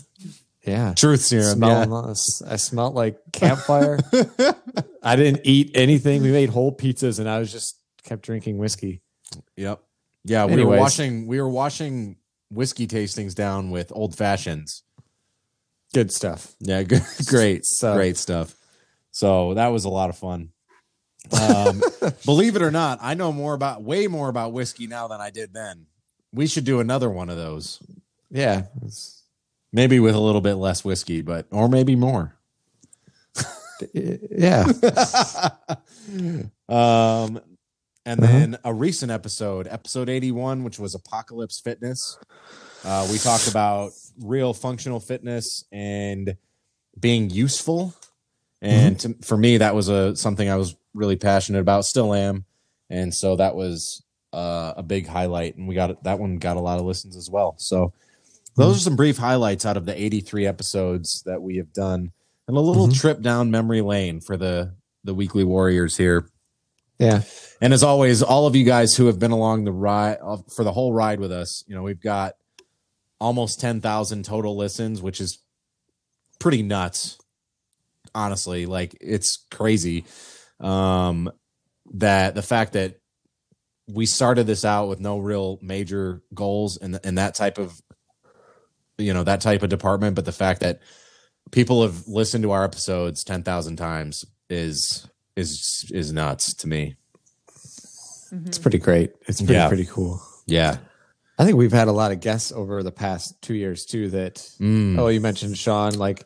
Yeah. 0.65 0.93
Truth 0.93 1.21
serum. 1.21 1.57
Smelling, 1.57 2.15
I 2.47 2.55
smelled 2.57 2.93
like 2.95 3.17
campfire. 3.31 3.99
I 5.03 5.15
didn't 5.15 5.41
eat 5.43 5.71
anything. 5.73 6.21
We 6.21 6.31
made 6.31 6.49
whole 6.49 6.75
pizzas 6.75 7.19
and 7.19 7.27
I 7.29 7.39
was 7.39 7.51
just 7.51 7.79
kept 8.03 8.21
drinking 8.23 8.57
whiskey. 8.57 9.01
yep. 9.55 9.81
Yeah, 10.23 10.45
we 10.45 10.63
were 10.63 10.77
washing 10.77 11.25
we 11.25 11.41
were 11.41 11.49
washing 11.49 12.17
whiskey 12.51 12.85
tastings 12.87 13.33
down 13.33 13.71
with 13.71 13.91
old 13.95 14.15
fashions. 14.15 14.83
Good 15.93 16.11
stuff. 16.11 16.53
Yeah, 16.59 16.83
good, 16.91 17.03
great, 17.27 17.65
So- 17.65 17.95
great 17.95 18.17
stuff. 18.17 18.55
So 19.11 19.55
that 19.55 19.67
was 19.67 19.83
a 19.85 19.89
lot 19.89 20.09
of 20.09 20.17
fun. 20.17 20.49
Um, 21.31 21.81
believe 22.25 22.55
it 22.55 22.61
or 22.61 22.71
not, 22.71 22.99
I 23.01 23.13
know 23.13 23.31
more 23.31 23.53
about 23.53 23.83
way 23.83 24.07
more 24.07 24.29
about 24.29 24.53
whiskey 24.53 24.87
now 24.87 25.07
than 25.07 25.21
I 25.21 25.29
did 25.29 25.53
then. 25.53 25.85
We 26.33 26.47
should 26.47 26.65
do 26.65 26.79
another 26.79 27.09
one 27.09 27.29
of 27.29 27.37
those, 27.37 27.79
Yeah. 28.29 28.63
Maybe 29.73 29.99
with 29.99 30.15
a 30.15 30.19
little 30.19 30.41
bit 30.41 30.55
less 30.55 30.83
whiskey, 30.83 31.21
but 31.21 31.45
or 31.51 31.69
maybe 31.69 31.95
more. 31.95 32.35
yeah. 33.93 34.65
um, 36.69 37.39
and 38.05 38.19
Uh-huh. 38.23 38.27
then 38.31 38.57
a 38.63 38.73
recent 38.73 39.11
episode, 39.11 39.67
episode 39.69 40.09
eighty-one, 40.09 40.63
which 40.63 40.79
was 40.79 40.95
Apocalypse 40.95 41.59
Fitness. 41.59 42.17
Uh, 42.83 43.07
we 43.11 43.17
talked 43.19 43.47
about 43.47 43.91
real 44.19 44.53
functional 44.53 44.99
fitness 44.99 45.63
and 45.71 46.35
being 46.99 47.29
useful. 47.29 47.93
And 48.61 48.99
to, 49.01 49.15
for 49.21 49.37
me, 49.37 49.57
that 49.57 49.73
was 49.75 49.87
a 49.87 50.15
something 50.15 50.49
I 50.49 50.55
was 50.55 50.75
really 50.93 51.15
passionate 51.15 51.59
about, 51.59 51.85
still 51.85 52.13
am, 52.13 52.45
and 52.89 53.13
so 53.13 53.35
that 53.37 53.55
was 53.55 54.03
uh, 54.33 54.73
a 54.77 54.83
big 54.83 55.07
highlight. 55.07 55.55
And 55.57 55.67
we 55.67 55.75
got 55.75 56.03
that 56.03 56.19
one 56.19 56.37
got 56.37 56.57
a 56.57 56.61
lot 56.61 56.79
of 56.79 56.85
listens 56.85 57.15
as 57.17 57.29
well. 57.29 57.55
So 57.57 57.93
those 58.57 58.77
are 58.77 58.81
some 58.81 58.95
brief 58.95 59.17
highlights 59.17 59.65
out 59.65 59.77
of 59.77 59.85
the 59.85 59.99
83 60.01 60.45
episodes 60.45 61.23
that 61.25 61.41
we 61.41 61.57
have 61.57 61.71
done, 61.73 62.11
and 62.47 62.57
a 62.57 62.59
little 62.59 62.87
Mhm. 62.87 62.99
trip 62.99 63.21
down 63.21 63.51
memory 63.51 63.81
lane 63.81 64.19
for 64.21 64.37
the 64.37 64.73
the 65.03 65.13
weekly 65.13 65.43
warriors 65.43 65.97
here. 65.97 66.29
Yeah. 66.99 67.23
And 67.59 67.73
as 67.73 67.81
always, 67.81 68.21
all 68.21 68.45
of 68.45 68.55
you 68.55 68.63
guys 68.63 68.93
who 68.95 69.07
have 69.07 69.17
been 69.17 69.31
along 69.31 69.63
the 69.63 69.71
ride 69.71 70.17
uh, 70.23 70.37
for 70.55 70.63
the 70.63 70.71
whole 70.73 70.93
ride 70.93 71.19
with 71.19 71.31
us, 71.31 71.63
you 71.67 71.73
know, 71.75 71.81
we've 71.81 71.99
got 71.99 72.35
almost 73.19 73.59
10,000 73.59 74.23
total 74.23 74.55
listens, 74.55 75.01
which 75.01 75.19
is 75.19 75.39
pretty 76.39 76.61
nuts. 76.61 77.17
Honestly, 78.13 78.65
like 78.67 78.95
it's 79.01 79.45
crazy. 79.49 80.05
Um, 80.61 81.31
that 81.93 82.35
the 82.35 82.41
fact 82.41 82.73
that 82.73 82.99
we 83.87 84.05
started 84.05 84.47
this 84.47 84.63
out 84.63 84.87
with 84.87 84.99
no 84.99 85.17
real 85.19 85.59
major 85.61 86.21
goals 86.33 86.77
and 86.77 86.99
and 87.03 87.17
that 87.17 87.35
type 87.35 87.57
of 87.57 87.81
you 88.97 89.13
know 89.13 89.23
that 89.23 89.41
type 89.41 89.63
of 89.63 89.69
department, 89.69 90.15
but 90.15 90.25
the 90.25 90.31
fact 90.31 90.61
that 90.61 90.79
people 91.51 91.81
have 91.81 92.07
listened 92.07 92.43
to 92.43 92.51
our 92.51 92.63
episodes 92.63 93.23
10,000 93.23 93.75
times 93.75 94.23
is 94.49 95.07
is 95.35 95.85
is 95.91 96.13
nuts 96.13 96.53
to 96.55 96.67
me. 96.67 96.95
It's 98.45 98.59
pretty 98.59 98.77
great. 98.77 99.11
It's 99.27 99.39
pretty, 99.41 99.53
Yeah. 99.53 99.67
pretty 99.67 99.85
cool. 99.85 100.21
Yeah. 100.45 100.77
I 101.37 101.43
think 101.45 101.57
we've 101.57 101.71
had 101.71 101.87
a 101.87 101.91
lot 101.91 102.11
of 102.11 102.19
guests 102.19 102.51
over 102.51 102.83
the 102.83 102.91
past 102.91 103.41
two 103.41 103.55
years 103.55 103.83
too 103.85 104.09
that 104.11 104.35
Mm. 104.59 104.97
Oh, 104.99 105.07
you 105.07 105.19
mentioned 105.19 105.57
Sean, 105.57 105.95
like 105.95 106.25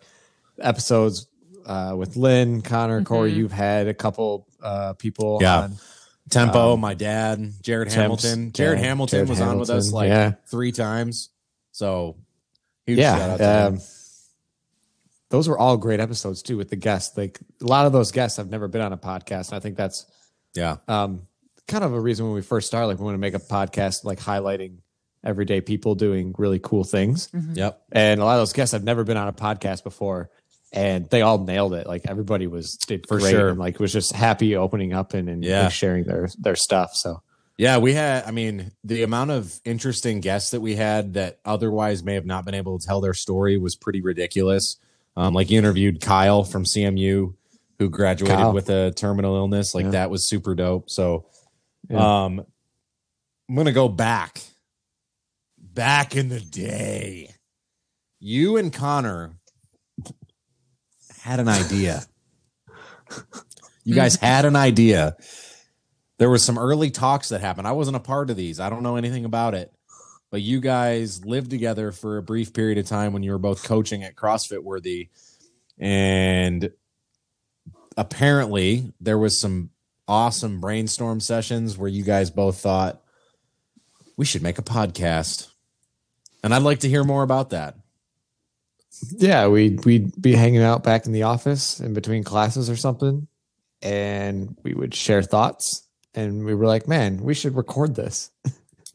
episodes 0.60 1.28
uh, 1.66 1.96
with 1.98 2.16
Lynn, 2.16 2.62
Conner, 2.62 3.04
Cory. 3.04 3.34
Mhm. 3.34 3.36
You've 3.36 3.52
had 3.52 3.88
a 3.88 3.94
couple 3.94 4.48
uh, 4.62 4.94
people. 4.94 5.40
Yeah. 5.42 5.62
on. 5.62 5.78
Tempo, 6.28 6.74
Um, 6.74 6.80
my 6.80 6.96
dad, 6.96 7.54
Jared 7.62 7.90
Temps, 7.90 8.24
Hamilton. 8.24 8.52
Jared 8.52 8.80
yeah, 8.80 8.86
Hamilton 8.86 9.18
Jared 9.18 9.30
was 9.30 9.42
on 9.42 9.60
with 9.60 9.70
us 9.70 9.92
like 9.92 10.08
yeah. 10.08 10.34
three 10.48 10.72
times. 10.72 11.30
So 11.72 12.18
huge 12.88 13.00
shout 13.00 13.22
out 13.22 13.38
to 13.38 13.44
yeah. 13.44 13.68
him. 13.68 13.74
Um, 13.76 13.82
those 15.30 15.48
were 15.48 15.58
all 15.58 15.78
great 15.78 16.00
episodes 16.00 16.42
too 16.42 16.58
with 16.58 16.70
the 16.70 16.76
guests. 16.76 17.16
Like 17.16 17.40
a 17.62 17.66
lot 17.66 17.86
of 17.86 17.94
those 17.94 18.12
guests 18.12 18.38
have 18.38 18.50
never 18.50 18.68
been 18.68 18.82
on 18.82 18.92
a 18.92 18.98
podcast, 18.98 19.50
and 19.50 19.58
I 19.58 19.60
think 19.60 19.78
that's 19.78 20.08
yeah. 20.56 20.78
um, 20.88 21.28
kind 21.68 21.84
of 21.84 21.94
a 21.94 22.00
reason 22.00 22.26
when 22.26 22.34
we 22.34 22.42
first 22.42 22.66
started. 22.68 22.88
Like 22.88 22.98
we 22.98 23.06
want 23.06 23.16
to 23.16 23.20
make 23.20 23.36
a 23.36 23.40
podcast 23.40 24.04
like 24.04 24.20
highlighting 24.20 24.78
everyday 25.24 25.62
people 25.62 25.96
doing 25.96 26.34
really 26.38 26.60
cool 26.60 26.84
things. 26.84 27.30
Yep. 27.54 27.82
And 27.92 28.22
a 28.22 28.26
lot 28.26 28.34
of 28.36 28.42
those 28.42 28.54
guests 28.54 28.74
have 28.74 28.84
never 28.84 29.04
been 29.04 29.18
on 29.18 29.28
a 29.28 29.34
podcast 29.34 29.84
before, 29.84 30.30
and 30.74 31.10
they 31.10 31.22
all 31.22 31.38
nailed 31.44 31.74
it. 31.74 31.88
Like 31.88 32.04
everybody 32.08 32.48
was 32.48 32.76
did 32.78 33.08
For 33.08 33.20
great 33.20 33.32
sure. 33.32 33.50
and 33.50 33.60
like 33.60 33.80
was 33.80 33.94
just 33.94 34.12
happy 34.14 34.56
opening 34.56 34.94
up 34.94 35.14
and, 35.14 35.30
and 35.30 35.44
Yeah. 35.44 35.64
like, 35.64 35.72
sharing 35.74 36.04
their 36.06 36.30
their 36.38 36.56
stuff. 36.56 36.92
So 36.94 37.22
Yeah, 37.58 37.78
we 37.78 37.94
had 37.94 38.26
I 38.26 38.32
mean, 38.32 38.72
the 38.84 39.04
amount 39.04 39.32
of 39.32 39.54
interesting 39.64 40.20
guests 40.20 40.52
that 40.52 40.62
we 40.62 40.76
had 40.76 41.14
that 41.14 41.40
otherwise 41.46 42.04
may 42.04 42.16
have 42.16 42.26
not 42.26 42.44
been 42.46 42.56
able 42.56 42.78
to 42.80 42.86
tell 42.86 43.00
their 43.02 43.14
story 43.14 43.58
was 43.58 43.76
pretty 43.76 44.02
ridiculous. 44.02 44.78
Um, 45.16 45.34
like 45.34 45.50
you 45.50 45.58
interviewed 45.58 46.02
Kyle 46.02 46.44
from 46.44 46.66
CMU 46.66 47.34
who 47.80 47.90
graduated 47.90 48.38
Kyle. 48.38 48.54
with 48.54 48.70
a 48.70 48.92
terminal 48.92 49.36
illness. 49.36 49.74
Like 49.76 49.86
Yeah. 49.86 49.92
that 49.92 50.10
was 50.10 50.28
super 50.28 50.56
dope. 50.56 50.90
So 50.90 51.26
Yeah. 51.90 52.24
um 52.26 52.46
I'm 53.48 53.56
gonna 53.56 53.72
go 53.72 53.88
back. 53.88 54.42
Back 55.58 56.16
in 56.16 56.30
the 56.30 56.40
day. 56.40 57.32
You 58.20 58.58
and 58.58 58.72
Conner 58.74 59.36
had 61.26 61.40
an 61.40 61.48
idea. 61.48 62.04
you 63.84 63.96
guys 63.96 64.16
had 64.16 64.46
an 64.46 64.56
idea. 64.56 65.18
There 66.20 66.30
was 66.30 66.44
some 66.44 66.60
early 66.60 66.92
talks 66.92 67.30
that 67.30 67.42
happened. 67.42 67.68
I 67.68 67.72
wasn't 67.72 67.98
a 67.98 68.00
part 68.00 68.30
of 68.30 68.38
these. 68.38 68.60
I 68.60 68.70
don't 68.70 68.84
know 68.84 68.96
anything 68.96 69.26
about 69.26 69.56
it. 69.56 69.74
But 70.30 70.44
you 70.44 70.60
guys 70.60 71.26
lived 71.26 71.50
together 71.50 71.92
for 71.92 72.18
a 72.18 72.22
brief 72.22 72.54
period 72.54 72.78
of 72.78 72.86
time 72.86 73.12
when 73.12 73.24
you 73.24 73.32
were 73.32 73.40
both 73.40 73.64
coaching 73.64 74.04
at 74.04 74.16
CrossFit 74.16 74.62
Worthy. 74.62 75.10
And 75.80 76.72
apparently 77.98 78.94
there 79.02 79.18
was 79.18 79.40
some 79.42 79.72
awesome 80.08 80.62
brainstorm 80.62 81.20
sessions 81.22 81.76
where 81.76 81.90
you 81.90 82.04
guys 82.04 82.30
both 82.30 82.60
thought 82.60 83.02
we 84.16 84.26
should 84.26 84.44
make 84.44 84.60
a 84.60 84.64
podcast. 84.64 85.48
And 86.44 86.54
I'd 86.54 86.62
like 86.62 86.82
to 86.82 86.90
hear 86.90 87.04
more 87.04 87.24
about 87.24 87.50
that. 87.50 87.78
Yeah, 89.18 89.48
we'd 89.48 89.86
we'd 89.86 90.20
be 90.22 90.34
hanging 90.34 90.62
out 90.62 90.84
back 90.84 91.06
in 91.06 91.12
the 91.12 91.24
office 91.24 91.80
in 91.80 91.94
between 91.94 92.24
classes 92.24 92.70
or 92.70 92.76
something, 92.76 93.28
and 93.82 94.58
we 94.64 94.74
would 94.74 94.94
share 94.94 95.22
thoughts. 95.22 95.88
And 96.14 96.46
we 96.46 96.56
were 96.56 96.66
like, 96.66 96.88
man, 96.88 97.18
we 97.22 97.34
should 97.34 97.56
record 97.56 97.96
this. 97.96 98.32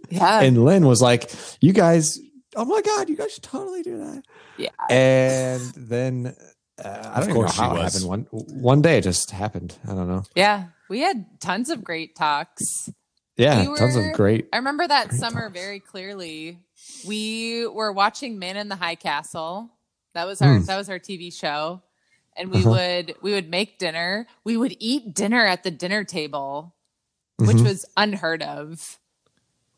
Yeah. 0.09 0.41
and 0.41 0.65
Lynn 0.65 0.87
was 0.87 1.01
like, 1.01 1.31
"You 1.61 1.73
guys, 1.73 2.19
oh 2.57 2.65
my 2.65 2.81
god, 2.81 3.09
you 3.09 3.17
guys 3.17 3.33
should 3.35 3.45
totally 3.45 3.83
do 3.83 3.99
that." 3.99 4.25
Yeah. 4.57 4.71
And 4.89 5.61
then 5.77 6.35
uh, 6.83 7.13
I 7.15 7.21
don't 7.21 7.35
know 7.35 7.43
how 7.47 7.77
it 7.77 7.83
happened. 7.83 8.05
One 8.07 8.23
one 8.31 8.83
day 8.83 8.99
it 8.99 9.03
just 9.03 9.31
happened. 9.31 9.77
I 9.87 9.93
don't 9.95 10.09
know. 10.09 10.25
yeah. 10.35 10.69
We 10.89 11.01
had 11.01 11.27
tons 11.41 11.71
of 11.71 11.85
great 11.85 12.17
talks. 12.17 12.89
Yeah, 13.37 13.69
We 13.69 13.77
tons 13.77 13.95
of 13.95 14.13
great. 14.15 14.49
I 14.53 14.57
remember 14.57 14.89
that 14.89 15.13
summer 15.13 15.43
talks. 15.43 15.53
very 15.61 15.79
clearly. 15.79 16.59
We 17.07 17.67
were 17.69 17.93
watching 17.93 18.39
Men 18.41 18.57
in 18.57 18.69
the 18.69 18.77
High 18.77 18.97
Castle 18.97 19.71
That 20.15 20.27
was 20.27 20.43
our 20.43 20.59
Hmm. 20.59 20.65
that 20.65 20.77
was 20.77 20.89
our 20.91 20.99
TV 20.99 21.31
show. 21.33 21.83
And 22.37 22.51
we 22.51 22.59
Uh-huh. 22.61 22.71
would 22.71 23.15
we 23.23 23.33
would 23.33 23.49
make 23.51 23.79
dinner. 23.79 24.27
We 24.45 24.57
would 24.57 24.77
eat 24.79 25.15
dinner 25.15 25.45
at 25.45 25.63
the 25.63 25.71
dinner 25.71 26.05
table, 26.05 26.75
which 27.39 27.59
Mhm. 27.59 27.65
was 27.65 27.85
unheard 27.97 28.43
of. 28.43 28.99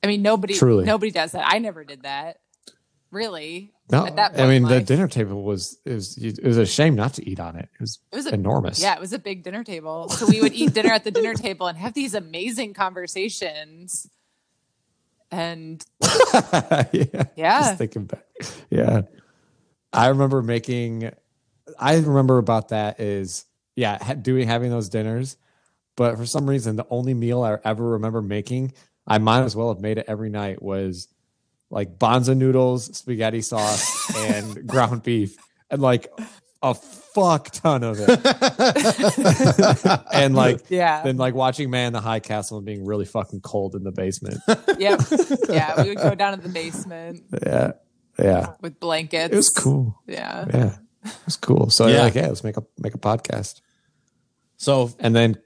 I 0.02 0.06
mean, 0.06 0.22
nobody 0.22 0.54
Truly. 0.54 0.84
nobody 0.84 1.10
does 1.10 1.32
that. 1.32 1.44
I 1.46 1.58
never 1.58 1.84
did 1.84 2.02
that. 2.02 2.40
Really. 3.10 3.72
no, 3.90 4.06
at 4.06 4.16
that 4.16 4.40
I 4.40 4.46
mean 4.46 4.62
the 4.62 4.80
dinner 4.80 5.06
table 5.06 5.42
was 5.42 5.76
it 5.84 5.92
was 5.92 6.16
it 6.16 6.42
was 6.42 6.56
a 6.56 6.64
shame 6.64 6.94
not 6.94 7.12
to 7.14 7.28
eat 7.28 7.38
on 7.38 7.56
it. 7.56 7.68
It 7.74 7.80
was 7.80 7.98
It 8.10 8.16
was 8.16 8.26
a 8.26 8.32
enormous. 8.32 8.80
Yeah, 8.80 8.94
it 8.94 9.00
was 9.00 9.12
a 9.12 9.18
big 9.18 9.42
dinner 9.42 9.62
table. 9.64 10.08
So 10.08 10.24
we 10.26 10.40
would 10.40 10.54
eat 10.54 10.72
dinner 10.72 10.92
at 10.92 11.04
the 11.04 11.10
dinner 11.10 11.34
table 11.34 11.66
and 11.66 11.76
have 11.76 11.92
these 11.92 12.14
amazing 12.14 12.72
conversations. 12.72 14.08
And 15.30 15.84
yeah. 16.02 17.24
yeah, 17.36 17.60
Just 17.60 17.78
thinking 17.78 18.04
back. 18.06 18.24
Yeah. 18.70 19.02
I 19.92 20.08
remember 20.08 20.42
making 20.42 21.10
I 21.78 21.96
remember 21.96 22.38
about 22.38 22.68
that 22.68 23.00
is 23.00 23.44
yeah, 23.76 24.02
ha- 24.02 24.14
doing 24.14 24.46
having 24.48 24.70
those 24.70 24.88
dinners, 24.88 25.36
but 25.96 26.16
for 26.16 26.26
some 26.26 26.48
reason 26.48 26.76
the 26.76 26.86
only 26.90 27.14
meal 27.14 27.42
I 27.42 27.58
ever 27.64 27.90
remember 27.90 28.22
making, 28.22 28.72
I 29.06 29.18
might 29.18 29.42
as 29.42 29.56
well 29.56 29.72
have 29.72 29.80
made 29.80 29.98
it 29.98 30.06
every 30.08 30.30
night 30.30 30.62
was 30.62 31.08
like 31.70 31.98
Banza 31.98 32.36
noodles, 32.36 32.96
spaghetti 32.96 33.40
sauce, 33.40 34.14
and 34.16 34.66
ground 34.68 35.02
beef. 35.02 35.36
And 35.70 35.80
like 35.80 36.08
a 36.62 36.74
fuck 36.74 37.50
ton 37.50 37.82
of 37.82 37.96
it. 37.98 38.08
and 40.12 40.34
like 40.34 40.60
yeah, 40.68 41.02
then 41.02 41.16
like 41.16 41.34
watching 41.34 41.70
Man 41.70 41.88
in 41.88 41.92
the 41.94 42.00
High 42.00 42.20
Castle 42.20 42.58
and 42.58 42.66
being 42.66 42.84
really 42.84 43.06
fucking 43.06 43.40
cold 43.40 43.74
in 43.74 43.82
the 43.84 43.90
basement. 43.92 44.38
yep, 44.78 45.00
yeah. 45.48 45.82
We 45.82 45.88
would 45.90 45.98
go 45.98 46.14
down 46.14 46.36
to 46.36 46.42
the 46.42 46.52
basement 46.52 47.22
Yeah. 47.44 47.72
Yeah. 48.18 48.54
with 48.60 48.78
blankets. 48.80 49.32
It 49.32 49.36
was 49.36 49.48
cool. 49.48 50.00
Yeah, 50.06 50.44
Yeah, 50.52 50.76
it 51.04 51.12
was 51.24 51.36
cool. 51.36 51.70
So 51.70 51.86
Yeah. 51.86 51.94
yeah, 51.96 52.02
like, 52.02 52.14
yeah, 52.14 52.28
let's 52.28 52.44
make 52.44 52.56
a 52.56 52.64
make 52.78 52.94
a 52.94 52.98
podcast, 52.98 53.60
So 54.56 54.90
and 54.98 55.14
then 55.16 55.38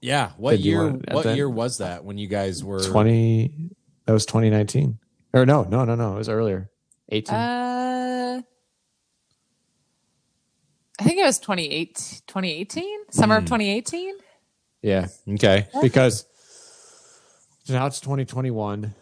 yeah, 0.00 0.30
what 0.36 0.52
Did 0.52 0.60
year? 0.60 0.82
want- 0.84 1.12
What 1.12 1.24
then- 1.24 1.36
year 1.36 1.48
was 1.48 1.78
that 1.78 2.04
when 2.04 2.18
you 2.18 2.26
guys 2.28 2.62
were? 2.64 2.82
twenty. 2.82 3.70
That 4.06 4.12
was 4.12 4.26
twenty 4.26 4.50
nineteen, 4.50 4.98
or 5.32 5.46
no, 5.46 5.62
no, 5.64 5.84
no, 5.84 5.94
no. 5.94 6.14
It 6.14 6.18
was 6.18 6.28
earlier, 6.28 6.70
eighteen. 7.10 7.34
uh, 7.36 8.42
I 10.98 11.02
think 11.02 11.18
it 11.18 11.24
was 11.24 11.38
2018, 11.38 12.20
2018 12.26 13.10
summer 13.10 13.36
of 13.36 13.42
Hmm. 13.44 13.46
2018. 13.46 14.14
yeah, 14.82 15.06
Okay. 15.28 15.66
because 15.80 16.26
now 17.68 17.86
it's 17.86 18.00
twenty 18.00 18.24
twenty 18.24 18.50
one. 18.50 18.94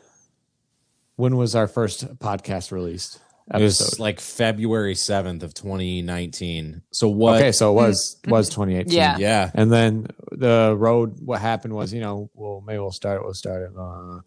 When 1.19 1.37
was 1.37 1.57
our 1.57 1.67
first 1.67 2.07
podcast 2.21 2.71
released? 2.71 3.19
It 3.53 3.61
was 3.61 3.99
like 3.99 4.21
February 4.21 4.95
seventh 4.95 5.43
of 5.43 5.53
twenty 5.53 6.01
nineteen. 6.01 6.83
So 6.93 7.09
what? 7.09 7.41
okay, 7.41 7.51
so 7.51 7.73
it 7.73 7.75
was 7.75 8.21
was 8.29 8.49
twenty 8.49 8.77
eighteen. 8.77 8.99
Yeah. 8.99 9.17
Yeah. 9.19 9.51
And 9.53 9.73
then 9.73 10.07
the 10.31 10.77
road, 10.79 11.19
what 11.21 11.41
happened 11.41 11.75
was, 11.75 11.93
you 11.93 12.01
know, 12.01 12.31
well, 12.35 12.63
maybe 12.65 12.79
we'll 12.79 12.93
start 12.93 13.21
it. 13.21 13.25
We'll 13.25 13.35
start 13.35 13.63
it. 13.63 13.77
Uh, 13.77 14.21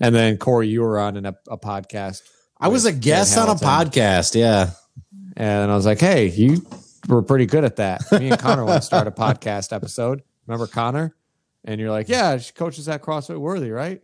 and 0.00 0.14
then 0.14 0.38
Cory, 0.38 0.68
you 0.68 0.80
were 0.80 0.98
on 0.98 1.18
an, 1.18 1.26
a 1.26 1.58
podcast. 1.58 2.22
I 2.58 2.68
was 2.68 2.86
a 2.86 2.92
guest 2.92 3.36
on 3.36 3.50
a 3.50 3.54
podcast. 3.54 4.34
Yeah. 4.34 4.70
And 5.36 5.70
I 5.70 5.74
was 5.74 5.84
like, 5.84 6.00
hey, 6.00 6.28
you 6.28 6.64
were 7.06 7.20
pretty 7.20 7.44
good 7.44 7.64
at 7.64 7.76
that. 7.76 8.00
Me 8.12 8.30
and 8.30 8.40
Conner 8.40 8.64
want 8.64 8.80
to 8.80 8.86
start 8.86 9.06
a 9.06 9.10
podcast 9.10 9.74
episode. 9.74 10.22
Remember 10.46 10.66
Conner? 10.66 11.14
And 11.66 11.78
you're 11.78 11.90
like, 11.90 12.08
yeah, 12.08 12.38
she 12.38 12.54
coaches 12.54 12.88
at 12.88 13.02
CrossFit 13.02 13.38
Worthy, 13.38 13.72
right? 13.72 14.00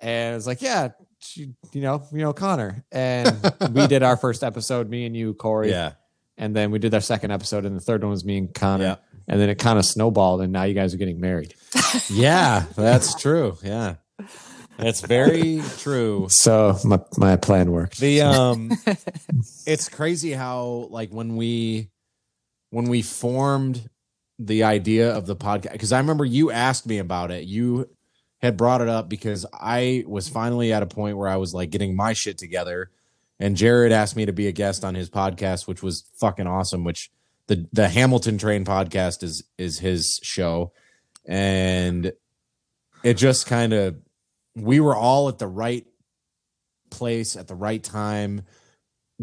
And 0.00 0.36
it's 0.36 0.46
like, 0.46 0.60
yeah, 0.60 0.88
she, 0.88 0.94
you 1.36 1.54
know, 1.74 2.02
you 2.12 2.18
know 2.18 2.32
Conner. 2.32 2.84
And 2.92 3.52
we 3.70 3.86
did 3.88 4.02
our 4.02 4.16
first 4.16 4.42
episode, 4.42 4.88
me 4.88 5.06
and 5.06 5.16
you, 5.16 5.34
Cory. 5.34 5.70
Yeah. 5.70 5.92
And 6.36 6.56
then 6.56 6.70
we 6.70 6.78
did 6.78 6.94
our 6.94 7.00
second 7.00 7.30
episode, 7.30 7.64
and 7.64 7.76
the 7.76 7.80
third 7.80 8.02
one 8.02 8.10
was 8.10 8.24
me 8.24 8.38
and 8.38 8.52
Conner. 8.54 8.84
Yeah. 8.84 8.96
And 9.28 9.40
then 9.40 9.48
it 9.48 9.58
kind 9.58 9.78
of 9.78 9.84
snowballed, 9.84 10.40
and 10.40 10.52
now 10.52 10.64
you 10.64 10.74
guys 10.74 10.94
are 10.94 10.98
getting 10.98 11.20
married. 11.20 11.54
Yeah. 12.08 12.64
That's 12.74 13.14
true. 13.20 13.58
Yeah. 13.62 13.96
That's 14.78 15.02
very 15.02 15.62
true. 15.78 16.26
So 16.30 16.78
my 16.84 16.98
my 17.18 17.36
plan 17.36 17.70
worked. 17.70 17.98
The 17.98 18.20
um 18.22 18.72
it's 19.66 19.90
crazy 19.90 20.32
how 20.32 20.88
like 20.90 21.10
when 21.10 21.36
we 21.36 21.90
when 22.70 22.86
we 22.86 23.02
formed 23.02 23.88
the 24.38 24.64
idea 24.64 25.14
of 25.14 25.26
the 25.26 25.36
podcast 25.36 25.72
because 25.72 25.92
I 25.92 25.98
remember 25.98 26.24
you 26.24 26.50
asked 26.50 26.86
me 26.86 26.98
about 26.98 27.30
it. 27.30 27.44
You 27.44 27.90
had 28.42 28.56
brought 28.56 28.80
it 28.80 28.88
up 28.88 29.08
because 29.08 29.46
I 29.52 30.04
was 30.06 30.28
finally 30.28 30.72
at 30.72 30.82
a 30.82 30.86
point 30.86 31.16
where 31.16 31.28
I 31.28 31.36
was 31.36 31.54
like 31.54 31.70
getting 31.70 31.94
my 31.94 32.12
shit 32.12 32.38
together. 32.38 32.90
And 33.38 33.56
Jared 33.56 33.92
asked 33.92 34.16
me 34.16 34.26
to 34.26 34.32
be 34.32 34.48
a 34.48 34.52
guest 34.52 34.84
on 34.84 34.94
his 34.94 35.08
podcast 35.10 35.66
which 35.66 35.82
was 35.82 36.04
fucking 36.20 36.46
awesome 36.46 36.84
which 36.84 37.10
the 37.46 37.66
the 37.72 37.88
Hamilton 37.88 38.38
Train 38.38 38.64
podcast 38.64 39.22
is 39.22 39.44
is 39.58 39.78
his 39.78 40.18
show. 40.22 40.72
And 41.26 42.12
it 43.04 43.14
just 43.14 43.46
kind 43.46 43.72
of 43.72 43.96
we 44.56 44.80
were 44.80 44.96
all 44.96 45.28
at 45.28 45.38
the 45.38 45.46
right 45.46 45.86
place 46.90 47.36
at 47.36 47.48
the 47.48 47.54
right 47.54 47.82
time 47.82 48.42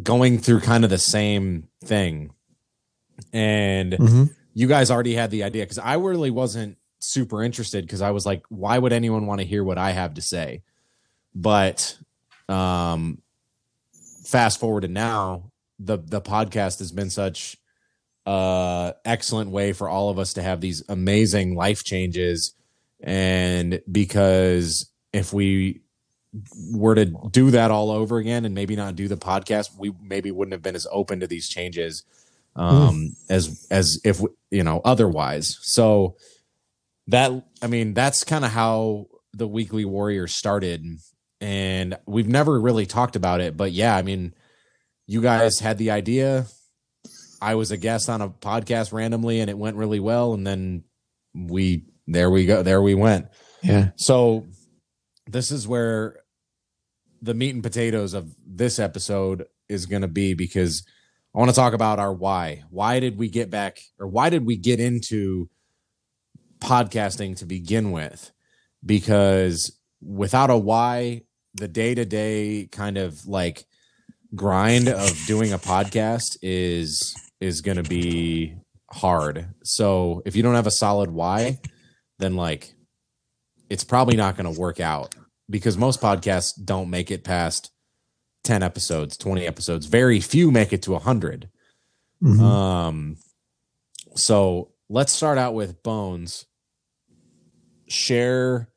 going 0.02 0.38
through 0.40 0.62
kind 0.62 0.84
of 0.84 0.90
the 0.90 0.98
same 0.98 1.68
thing. 1.84 2.32
And 3.34 3.94
Mhm. 3.94 4.36
you 4.54 4.68
guys 4.68 4.90
already 4.90 5.14
had 5.14 5.30
the 5.30 5.44
idea 5.44 5.64
because 5.64 5.78
i 5.78 5.94
really 5.96 6.32
wasn't 6.32 6.78
super 7.12 7.44
interested 7.44 7.86
because 7.86 8.02
i 8.02 8.12
was 8.12 8.26
like 8.26 8.44
why 8.50 8.78
would 8.78 8.94
anyone 8.94 9.26
want 9.26 9.42
to 9.42 9.48
hear 9.48 9.64
what 9.64 9.78
i 9.78 9.92
have 9.92 10.14
to 10.14 10.22
say? 10.22 10.62
But 11.36 11.98
um 12.48 13.22
fast 14.26 14.60
forward 14.60 14.82
to 14.82 14.88
now 14.88 15.52
the 15.80 15.98
the 15.98 16.22
podcast 16.22 16.80
has 16.80 16.92
been 16.92 17.10
such 17.10 17.58
uh 18.26 18.94
excellent 19.06 19.52
way 19.52 19.74
for 19.74 19.88
all 19.88 20.10
of 20.10 20.20
us 20.20 20.34
to 20.34 20.42
have 20.42 20.62
these 20.62 20.84
amazing 20.90 21.56
life 21.56 21.84
changes. 21.84 22.54
And 23.02 23.82
because 23.90 24.92
if 25.14 25.32
we 25.32 25.82
were 26.72 26.96
to 26.96 27.06
do 27.32 27.52
that 27.52 27.72
all 27.72 27.90
over 27.90 28.18
again 28.18 28.46
and 28.46 28.54
maybe 28.54 28.76
not 28.76 28.96
do 28.96 29.08
the 29.08 29.18
podcast 29.18 29.76
we 29.80 29.92
maybe 30.00 30.32
wouldn't 30.32 30.54
have 30.54 30.62
been 30.62 30.76
as 30.76 30.86
open 30.92 31.20
to 31.20 31.26
these 31.26 31.50
changes 31.50 32.04
um 32.56 33.16
as 33.30 33.68
as 33.72 34.00
if 34.04 34.22
you 34.52 34.64
know 34.64 34.82
otherwise. 34.84 35.58
So 35.62 36.18
that 37.10 37.32
i 37.62 37.68
mean 37.68 37.94
that's 37.94 38.24
kind 38.24 38.46
of 38.46 38.52
how 38.52 39.06
the 39.34 39.48
weekly 39.48 39.86
warrior 39.86 40.28
started 40.28 40.84
and 41.42 41.98
we've 42.06 42.28
never 42.28 42.60
really 42.60 42.86
talked 42.86 43.16
about 43.16 43.42
it 43.42 43.56
but 43.58 43.72
yeah 43.72 43.96
i 43.96 44.02
mean 44.02 44.34
you 45.08 45.22
guys 45.22 45.60
had 45.60 45.78
the 45.78 45.92
idea 45.92 46.46
i 47.42 47.56
was 47.56 47.72
a 47.72 47.78
guest 47.78 48.10
on 48.10 48.22
a 48.22 48.30
podcast 48.30 48.92
randomly 48.94 49.40
and 49.40 49.50
it 49.50 49.58
went 49.58 49.78
really 49.78 50.00
well 50.00 50.34
and 50.34 50.46
then 50.46 50.84
we 51.34 51.84
there 52.08 52.30
we 52.30 52.46
go 52.46 52.64
there 52.64 52.82
we 52.82 52.96
went 52.96 53.28
Yeah. 53.62 53.92
so 53.98 54.48
this 55.28 55.52
is 55.52 55.68
where 55.68 56.18
the 57.22 57.34
meat 57.34 57.54
and 57.54 57.62
potatoes 57.64 58.14
of 58.14 58.34
this 58.48 58.80
episode 58.80 59.46
is 59.68 59.86
going 59.86 60.02
to 60.02 60.08
be 60.08 60.34
because 60.34 60.84
I 61.36 61.38
want 61.38 61.50
to 61.52 61.56
talk 61.56 61.74
about 61.74 62.00
our 62.00 62.12
why. 62.12 62.64
Why 62.72 63.00
did 63.00 63.18
we 63.20 63.30
get 63.30 63.52
back 63.52 63.82
or 64.00 64.08
why 64.08 64.32
did 64.32 64.44
we 64.46 64.58
get 64.58 64.80
into 64.80 65.50
podcasting 66.62 67.38
to 67.38 67.46
begin 67.46 67.92
with? 67.92 68.32
Because 68.86 69.78
without 70.02 70.50
a 70.50 70.58
why, 70.58 71.24
the 71.56 71.68
day 71.68 71.96
to 71.96 72.06
day 72.06 72.70
kind 72.72 72.98
of 72.98 73.26
like 73.28 73.66
grind 74.36 74.88
of 74.88 75.18
doing 75.26 75.54
a 75.54 75.58
podcast 75.58 76.38
is 76.42 77.16
is 77.40 77.62
going 77.62 77.78
to 77.78 77.90
be 77.90 78.56
hard. 78.92 79.54
So 79.64 80.22
if 80.26 80.36
you 80.36 80.44
don't 80.44 80.56
have 80.56 80.68
a 80.68 80.72
solid 80.72 81.12
why, 81.12 81.60
then 82.20 82.36
like 82.36 82.74
it's 83.70 83.84
probably 83.84 84.16
not 84.16 84.36
going 84.36 84.52
to 84.52 84.60
work 84.60 84.80
out 84.80 85.16
because 85.50 85.78
most 85.78 86.02
podcasts 86.02 86.54
don't 86.64 86.90
make 86.90 87.12
it 87.12 87.24
past 87.24 87.72
10 88.44 88.64
episodes, 88.64 89.18
20 89.18 89.46
episodes. 89.46 89.86
Very 89.86 90.20
few 90.20 90.52
make 90.52 90.74
it 90.74 90.82
to 90.84 90.92
100. 90.92 91.50
Mhm. 92.24 92.40
Um 92.42 93.18
so 94.16 94.72
let's 94.90 95.14
start 95.14 95.38
out 95.38 95.54
with 95.54 95.82
Bones. 95.84 96.46
Share 97.88 98.70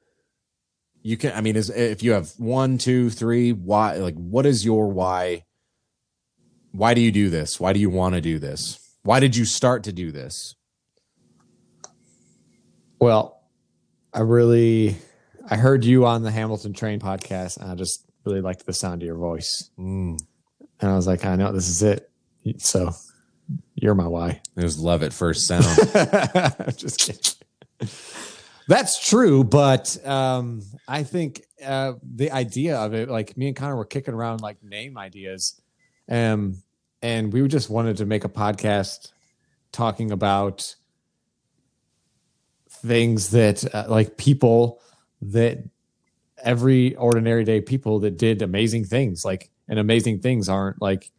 you 1.03 1.17
can 1.17 1.33
I 1.33 1.41
mean 1.41 1.57
is 1.57 1.69
if 1.69 2.03
you 2.03 2.13
have 2.13 2.31
one, 2.39 2.79
two, 2.79 3.11
three, 3.11 3.53
why 3.53 3.97
like 3.97 4.15
what 4.15 4.47
is 4.47 4.65
your 4.65 4.89
why? 4.89 5.45
Why 6.71 6.95
do 6.95 7.01
you 7.01 7.13
do 7.13 7.29
this? 7.29 7.61
Why 7.61 7.73
do 7.73 7.81
you 7.81 7.91
want 7.91 8.15
to 8.15 8.21
do 8.21 8.39
this? 8.39 8.79
Why 9.03 9.21
did 9.21 9.37
you 9.37 9.45
start 9.45 9.85
to 9.85 9.93
do 9.93 10.13
this? 10.13 10.55
Well, 13.01 13.43
I 14.15 14.21
really 14.21 14.97
I 15.51 15.57
heard 15.57 15.85
you 15.85 16.07
on 16.07 16.23
the 16.23 16.31
Hamilton 16.31 16.73
Train 16.73 17.01
podcast, 17.01 17.57
and 17.57 17.71
I 17.71 17.75
just 17.75 18.07
really 18.25 18.41
liked 18.41 18.65
the 18.65 18.73
sound 18.73 19.03
of 19.03 19.07
your 19.07 19.17
voice. 19.17 19.71
Mm, 19.79 20.19
And 20.81 20.91
I 20.91 20.95
was 20.95 21.07
like, 21.09 21.25
I 21.25 21.35
know 21.35 21.53
this 21.53 21.69
is 21.69 21.83
it. 21.83 22.09
So 22.59 22.93
you're 23.75 23.95
my 23.95 24.07
why. 24.07 24.41
it 24.57 24.63
was 24.63 24.79
love 24.79 25.03
at 25.03 25.13
first 25.13 25.47
sound. 25.47 25.65
just 26.77 27.01
kidding. 27.01 27.91
That's 28.69 29.05
true, 29.05 29.45
but 29.45 29.99
um, 30.07 30.63
I 30.87 31.03
think 31.03 31.45
uh, 31.65 31.95
the 32.03 32.31
idea 32.31 32.77
of 32.77 32.95
it, 32.95 33.09
like 33.09 33.37
me 33.37 33.49
and 33.49 33.57
Conner 33.57 33.77
were 33.77 33.85
kicking 33.85 34.15
around 34.15 34.41
like 34.41 34.63
name 34.63 34.97
ideas, 34.97 35.61
um, 36.09 36.63
and 37.03 37.33
we 37.33 37.47
just 37.49 37.69
wanted 37.69 37.97
to 37.99 38.07
make 38.07 38.25
a 38.25 38.29
podcast 38.29 39.13
talking 39.73 40.13
about 40.13 40.77
things 42.71 43.31
that 43.31 43.75
uh, 43.75 43.87
like 43.89 44.17
people 44.17 44.81
that 45.21 45.59
every 46.43 46.95
ordinary 46.97 47.45
day 47.45 47.61
people 47.61 48.01
that 48.01 48.19
did 48.19 48.43
amazing 48.43 48.85
things 48.85 49.25
like 49.25 49.51
and 49.69 49.79
amazing 49.79 50.19
things 50.19 50.49
aren't 50.49 50.83
like 50.83 51.13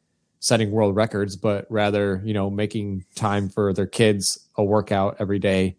setting 0.43 0.71
world 0.71 0.93
records 0.93 1.37
but 1.37 1.65
rather 1.69 2.21
you 2.25 2.33
know 2.33 2.49
making 2.49 3.05
time 3.15 3.47
for 3.47 3.71
their 3.71 3.87
kids 3.87 4.45
a 4.55 4.63
workout 4.63 5.15
every 5.19 5.39
day, 5.39 5.77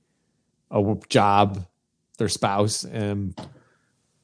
a 0.71 0.83
job 1.09 1.67
their 2.19 2.29
spouse 2.29 2.85
and 2.85 3.39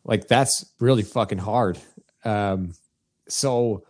like 0.04 0.28
that's 0.28 0.64
really 0.78 1.02
fucking 1.02 1.38
hard. 1.38 1.78
Um 2.24 2.72
so 3.28 3.84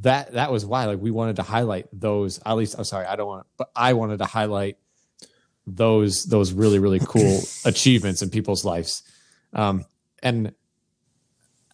that 0.00 0.32
that 0.32 0.52
was 0.52 0.64
why 0.64 0.84
like 0.84 1.00
we 1.00 1.10
wanted 1.10 1.36
to 1.36 1.42
highlight 1.42 1.86
those 1.92 2.40
at 2.46 2.56
least 2.56 2.76
i'm 2.78 2.84
sorry 2.84 3.04
i 3.04 3.16
don't 3.16 3.26
want 3.26 3.46
but 3.58 3.68
i 3.76 3.92
wanted 3.92 4.18
to 4.18 4.24
highlight 4.24 4.78
those 5.66 6.24
those 6.24 6.52
really 6.52 6.78
really 6.78 7.00
cool 7.00 7.40
achievements 7.64 8.22
in 8.22 8.30
people's 8.30 8.64
lives. 8.64 9.02
Um 9.52 9.84
and 10.22 10.54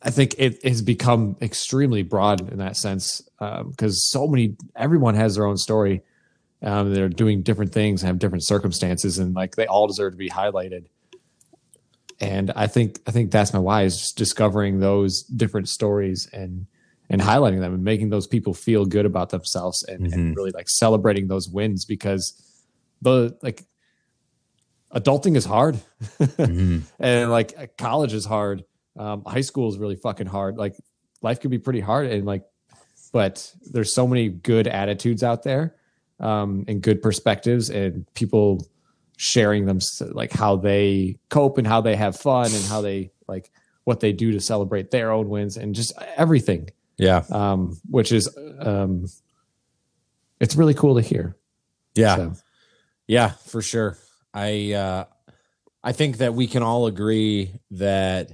i 0.02 0.10
think 0.10 0.34
it 0.38 0.62
has 0.64 0.82
become 0.82 1.36
extremely 1.40 2.02
broad 2.02 2.40
in 2.52 2.58
that 2.58 2.76
sense 2.76 3.22
um, 3.40 3.70
because 3.70 4.08
so 4.08 4.26
many 4.26 4.56
everyone 4.76 5.14
has 5.14 5.34
their 5.34 5.46
own 5.46 5.56
story 5.56 6.02
um 6.62 6.92
they're 6.92 7.08
doing 7.08 7.42
different 7.42 7.72
things 7.72 8.02
have 8.02 8.18
different 8.18 8.44
circumstances 8.44 9.18
and 9.18 9.34
like 9.34 9.56
they 9.56 9.66
all 9.66 9.86
deserve 9.86 10.12
to 10.12 10.18
be 10.18 10.30
highlighted. 10.30 10.86
And 12.20 12.50
i 12.56 12.66
think 12.66 12.98
i 13.06 13.12
think 13.12 13.30
that's 13.30 13.52
my 13.52 13.60
why 13.60 13.82
is 13.82 13.96
just 13.96 14.18
discovering 14.18 14.80
those 14.80 15.22
different 15.22 15.68
stories 15.68 16.28
and 16.32 16.66
and 17.10 17.20
highlighting 17.20 17.60
them 17.60 17.74
and 17.74 17.84
making 17.84 18.10
those 18.10 18.26
people 18.26 18.52
feel 18.52 18.84
good 18.84 19.06
about 19.06 19.30
themselves 19.30 19.82
and, 19.84 20.04
and 20.06 20.12
mm-hmm. 20.12 20.32
really 20.34 20.50
like 20.50 20.68
celebrating 20.68 21.28
those 21.28 21.48
wins 21.48 21.84
because 21.84 22.34
the 23.00 23.36
like 23.42 23.64
adulting 24.94 25.36
is 25.36 25.44
hard. 25.44 25.78
Mm-hmm. 26.18 26.78
And 27.00 27.30
like 27.30 27.76
college 27.76 28.12
is 28.12 28.24
hard 28.24 28.64
um, 28.98 29.22
high 29.26 29.40
school 29.40 29.68
is 29.68 29.78
really 29.78 29.96
fucking 29.96 30.26
hard 30.26 30.56
like 30.56 30.74
life 31.22 31.40
can 31.40 31.50
be 31.50 31.58
pretty 31.58 31.80
hard 31.80 32.06
and 32.10 32.24
like 32.26 32.44
but 33.12 33.52
there's 33.72 33.94
so 33.94 34.06
many 34.06 34.28
good 34.28 34.66
attitudes 34.66 35.22
out 35.22 35.42
there 35.42 35.74
um, 36.20 36.64
and 36.68 36.82
good 36.82 37.00
perspectives 37.00 37.70
and 37.70 38.06
people 38.14 38.66
sharing 39.16 39.66
them 39.66 39.78
like 40.12 40.32
how 40.32 40.56
they 40.56 41.18
cope 41.28 41.58
and 41.58 41.66
how 41.66 41.80
they 41.80 41.96
have 41.96 42.16
fun 42.16 42.46
and 42.52 42.64
how 42.66 42.80
they 42.80 43.10
like 43.26 43.50
what 43.84 44.00
they 44.00 44.12
do 44.12 44.32
to 44.32 44.40
celebrate 44.40 44.90
their 44.90 45.10
own 45.10 45.28
wins 45.28 45.56
and 45.56 45.74
just 45.74 45.92
everything 46.16 46.68
Yeah. 46.98 47.22
um, 47.30 47.78
which 47.88 48.12
is 48.12 48.28
um, 48.60 49.06
it's 50.40 50.54
really 50.56 50.74
cool 50.74 50.94
to 50.96 51.00
hear. 51.02 51.36
Yeah. 51.94 52.16
So, 52.16 52.32
Yeah, 53.06 53.30
for 53.30 53.62
sure. 53.62 53.96
I 54.34 54.72
uh 54.72 55.04
I 55.82 55.92
think 55.92 56.18
that 56.18 56.34
we 56.34 56.46
can 56.46 56.62
all 56.62 56.86
agree 56.86 57.52
that 57.72 58.32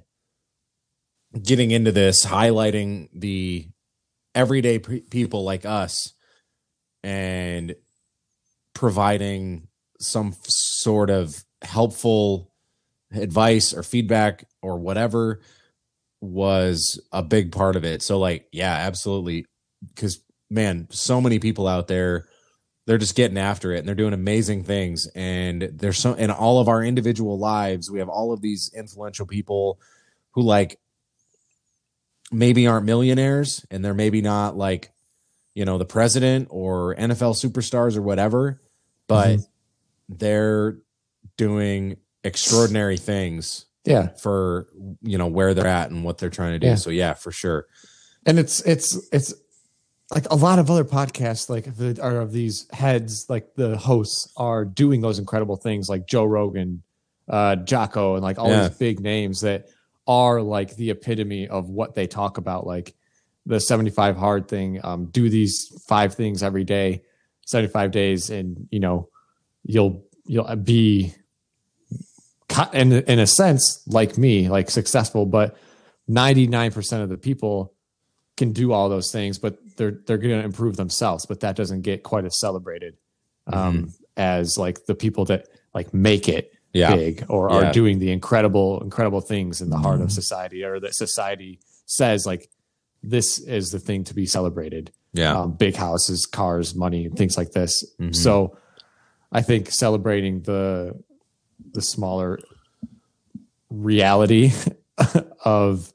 getting 1.42 1.70
into 1.70 1.92
this 1.92 2.25
highlighting 2.25 3.09
the 3.12 3.68
everyday 4.35 4.79
pe- 4.79 5.01
people 5.01 5.44
like 5.44 5.64
us 5.64 6.14
and 7.03 7.75
providing 8.75 9.68
some 10.01 10.35
sort 10.47 11.11
of 11.11 11.44
helpful 11.62 12.53
advice 13.12 13.73
or 13.73 13.83
feedback 13.83 14.47
or 14.62 14.79
whatever 14.79 15.40
was 16.20 17.01
a 17.12 17.23
big 17.23 17.53
part 17.53 17.77
of 17.77 17.85
it. 17.85 18.03
So 18.03 18.18
like, 18.18 18.49
yeah, 18.53 18.73
absolutely 18.73 19.47
cuz 19.97 20.20
man, 20.51 20.88
so 20.90 21.20
many 21.20 21.38
people 21.38 21.66
out 21.66 21.88
there 21.88 22.29
they're 22.87 22.99
just 22.99 23.16
getting 23.16 23.38
after 23.38 23.73
it 23.73 23.79
and 23.79 23.88
they're 23.88 23.94
doing 23.94 24.12
amazing 24.12 24.62
things 24.62 25.09
and 25.14 25.70
there's 25.73 25.99
so 25.99 26.12
in 26.14 26.31
all 26.31 26.61
of 26.61 26.68
our 26.68 26.83
individual 26.83 27.38
lives 27.38 27.90
we 27.90 27.99
have 27.99 28.09
all 28.09 28.33
of 28.33 28.42
these 28.42 28.70
influential 28.77 29.27
people 29.27 29.81
who 30.33 30.42
like 30.42 30.79
maybe 32.35 32.66
aren't 32.66 32.85
millionaires 32.87 33.64
and 33.70 33.85
they're 33.85 33.94
maybe 33.94 34.20
not 34.23 34.57
like 34.57 34.90
you 35.55 35.64
know 35.64 35.79
the 35.79 35.85
president 35.85 36.49
or 36.51 36.94
NFL 36.97 37.35
superstars 37.42 37.97
or 37.97 38.03
whatever 38.03 38.61
but 39.07 39.38
they're 40.09 40.79
doing 41.37 41.97
extraordinary 42.23 42.97
things 42.97 43.66
yeah, 43.85 44.09
for 44.16 44.66
you 45.03 45.18
know 45.18 45.27
where 45.27 45.53
they're 45.53 45.66
at 45.66 45.90
and 45.90 46.05
what 46.05 46.16
they're 46.18 46.31
trying 46.31 46.53
to 46.53 46.59
do 46.59 46.68
Yeah. 46.68 46.75
so 46.77 46.90
yeah 46.90 47.14
for 47.14 47.31
sure 47.31 47.66
and 48.25 48.38
it's 48.38 48.61
it's 48.62 48.97
it's 49.12 49.35
like 50.11 50.27
a 50.31 50.35
lot 50.37 50.59
of 50.59 50.70
other 50.70 50.85
podcasts 50.85 51.49
like 51.51 51.75
the, 51.77 52.01
are 52.03 52.20
of 52.20 52.33
these 52.33 52.66
heads 52.73 53.27
like 53.29 53.55
the 53.57 53.77
hosts 53.77 54.33
are 54.37 54.64
doing 54.64 55.01
those 55.03 55.18
incredible 55.18 55.57
things 55.57 55.88
like 55.88 56.07
Joe 56.07 56.25
Rogan, 56.25 56.83
uh, 57.29 57.57
Jocko, 57.57 58.14
and 58.14 58.23
like 58.23 58.38
all 58.38 58.49
Yeah. 58.49 58.68
these 58.68 58.77
big 58.79 59.01
names 59.01 59.40
that 59.42 59.66
are 60.06 60.42
like 60.42 60.76
the 60.76 60.90
epitome 60.90 61.48
of 61.48 61.68
what 61.68 61.94
they 61.94 62.06
talk 62.06 62.38
about, 62.38 62.66
like 62.66 62.94
the 63.46 63.60
75 63.60 64.16
hard 64.16 64.48
thing. 64.48 64.80
Um, 64.84 65.06
do 65.06 65.28
these 65.28 65.72
five 65.86 66.14
things 66.14 66.42
every 66.42 66.64
day, 66.64 67.02
75 67.46 67.90
days, 67.90 68.30
and 68.30 68.68
you 68.70 68.80
know 68.80 69.08
you'll 69.64 70.04
you'll 70.26 70.54
be 70.56 71.14
in 72.72 72.92
in 72.92 73.18
a 73.18 73.26
sense 73.26 73.82
like 73.86 74.18
me, 74.18 74.48
like 74.48 74.70
successful, 74.70 75.26
but 75.26 75.56
99% 76.08 77.02
of 77.02 77.08
the 77.08 77.16
people 77.16 77.72
can 78.36 78.52
do 78.52 78.72
all 78.72 78.88
those 78.88 79.10
things, 79.10 79.38
but 79.38 79.58
they're 79.76 79.98
they're 80.06 80.18
going 80.18 80.38
to 80.38 80.44
improve 80.44 80.76
themselves. 80.76 81.26
But 81.26 81.40
that 81.40 81.56
doesn't 81.56 81.82
get 81.82 82.02
quite 82.02 82.24
as 82.24 82.38
celebrated 82.38 82.96
um, 83.46 83.92
as 84.16 84.58
like 84.58 84.86
the 84.86 84.94
people 84.94 85.24
that 85.26 85.48
like 85.74 85.92
make 85.94 86.28
it 86.28 86.52
Yeah. 86.74 86.94
big 86.94 87.24
or 87.28 87.48
Yeah. 87.50 87.56
are 87.56 87.72
doing 87.72 87.98
the 88.00 88.10
incredible 88.10 88.80
incredible 88.82 89.20
things 89.22 89.60
in 89.62 89.70
the 89.70 89.78
heart 89.78 90.00
of 90.02 90.10
society, 90.12 90.62
or 90.64 90.80
that 90.80 90.94
society 90.94 91.60
says 91.87 92.26
like 92.26 92.50
this 93.02 93.38
is 93.38 93.70
the 93.70 93.78
thing 93.78 94.04
to 94.04 94.14
be 94.14 94.26
celebrated. 94.26 94.90
yeah 95.12 95.38
Um, 95.40 95.52
big 95.52 95.76
houses, 95.76 96.26
cars, 96.26 96.74
money, 96.74 97.08
things 97.08 97.37
like 97.38 97.52
this. 97.52 97.72
Mhm. 98.00 98.14
So 98.14 98.56
I 99.30 99.40
think 99.42 99.70
celebrating 99.70 100.42
the 100.42 100.94
the 101.72 101.82
smaller 101.82 102.38
reality 103.70 104.52
of 105.44 105.92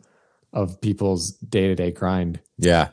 of 0.53 0.81
people's 0.81 1.31
day-to-day 1.47 1.91
grind 1.91 2.39
yeah 2.57 2.89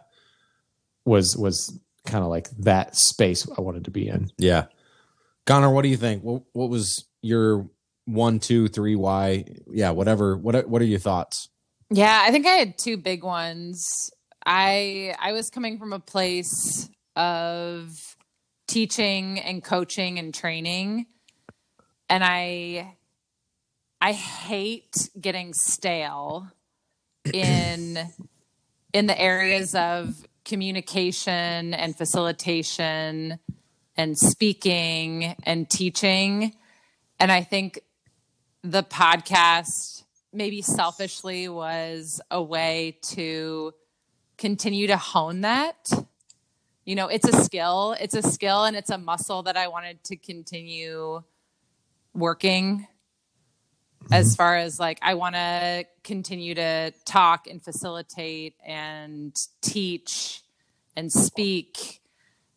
was 1.04 1.36
was 1.36 1.78
kind 2.04 2.22
of 2.24 2.30
like 2.30 2.48
that 2.58 2.94
space 2.96 3.48
I 3.56 3.60
wanted 3.60 3.84
to 3.86 3.90
be 3.90 4.06
in. 4.08 4.30
Yeah. 4.38 4.66
Conner, 5.44 5.70
what 5.70 5.82
do 5.82 5.88
you 5.88 5.96
think? 5.96 6.22
What 6.22 6.42
what 6.52 6.68
was 6.70 7.04
your 7.22 7.68
one, 8.06 8.38
two, 8.40 8.68
three, 8.68 8.96
why? 8.96 9.44
Yeah, 9.68 9.90
whatever. 9.90 10.36
What 10.36 10.68
what 10.68 10.80
are 10.80 10.86
your 10.86 10.98
thoughts? 10.98 11.48
Yeah, 11.90 12.22
I 12.24 12.30
think 12.30 12.46
I 12.46 12.52
had 12.52 12.78
two 12.78 12.96
big 12.96 13.22
ones. 13.22 14.10
I 14.44 15.14
I 15.20 15.32
was 15.32 15.50
coming 15.50 15.78
from 15.78 15.92
a 15.92 16.00
place 16.00 16.88
of 17.14 18.16
teaching 18.66 19.38
and 19.38 19.62
coaching 19.62 20.18
and 20.18 20.34
training 20.34 21.06
and 22.08 22.24
I 22.24 22.96
I 24.00 24.12
hate 24.12 25.08
getting 25.20 25.52
stale 25.54 26.48
in 27.32 27.98
in 28.92 29.06
the 29.06 29.20
areas 29.20 29.74
of 29.74 30.14
communication 30.44 31.74
and 31.74 31.96
facilitation 31.96 33.38
and 33.96 34.18
speaking 34.18 35.34
and 35.44 35.68
teaching 35.68 36.54
and 37.18 37.32
I 37.32 37.42
think 37.42 37.80
the 38.66 38.82
podcast 38.82 40.02
maybe 40.32 40.60
selfishly 40.60 41.48
was 41.48 42.20
a 42.30 42.42
way 42.42 42.98
to 43.00 43.72
continue 44.36 44.88
to 44.88 44.96
hone 44.96 45.42
that. 45.42 45.92
You 46.84 46.96
know, 46.96 47.06
it's 47.06 47.28
a 47.28 47.44
skill, 47.44 47.96
it's 48.00 48.14
a 48.14 48.22
skill 48.22 48.64
and 48.64 48.76
it's 48.76 48.90
a 48.90 48.98
muscle 48.98 49.44
that 49.44 49.56
I 49.56 49.68
wanted 49.68 50.02
to 50.04 50.16
continue 50.16 51.22
working 52.12 52.86
as 54.10 54.28
mm-hmm. 54.28 54.36
far 54.36 54.56
as 54.56 54.80
like 54.80 54.98
I 55.00 55.14
want 55.14 55.36
to 55.36 55.84
continue 56.02 56.54
to 56.54 56.92
talk 57.04 57.46
and 57.46 57.62
facilitate 57.62 58.54
and 58.64 59.36
teach 59.62 60.42
and 60.96 61.12
speak 61.12 62.00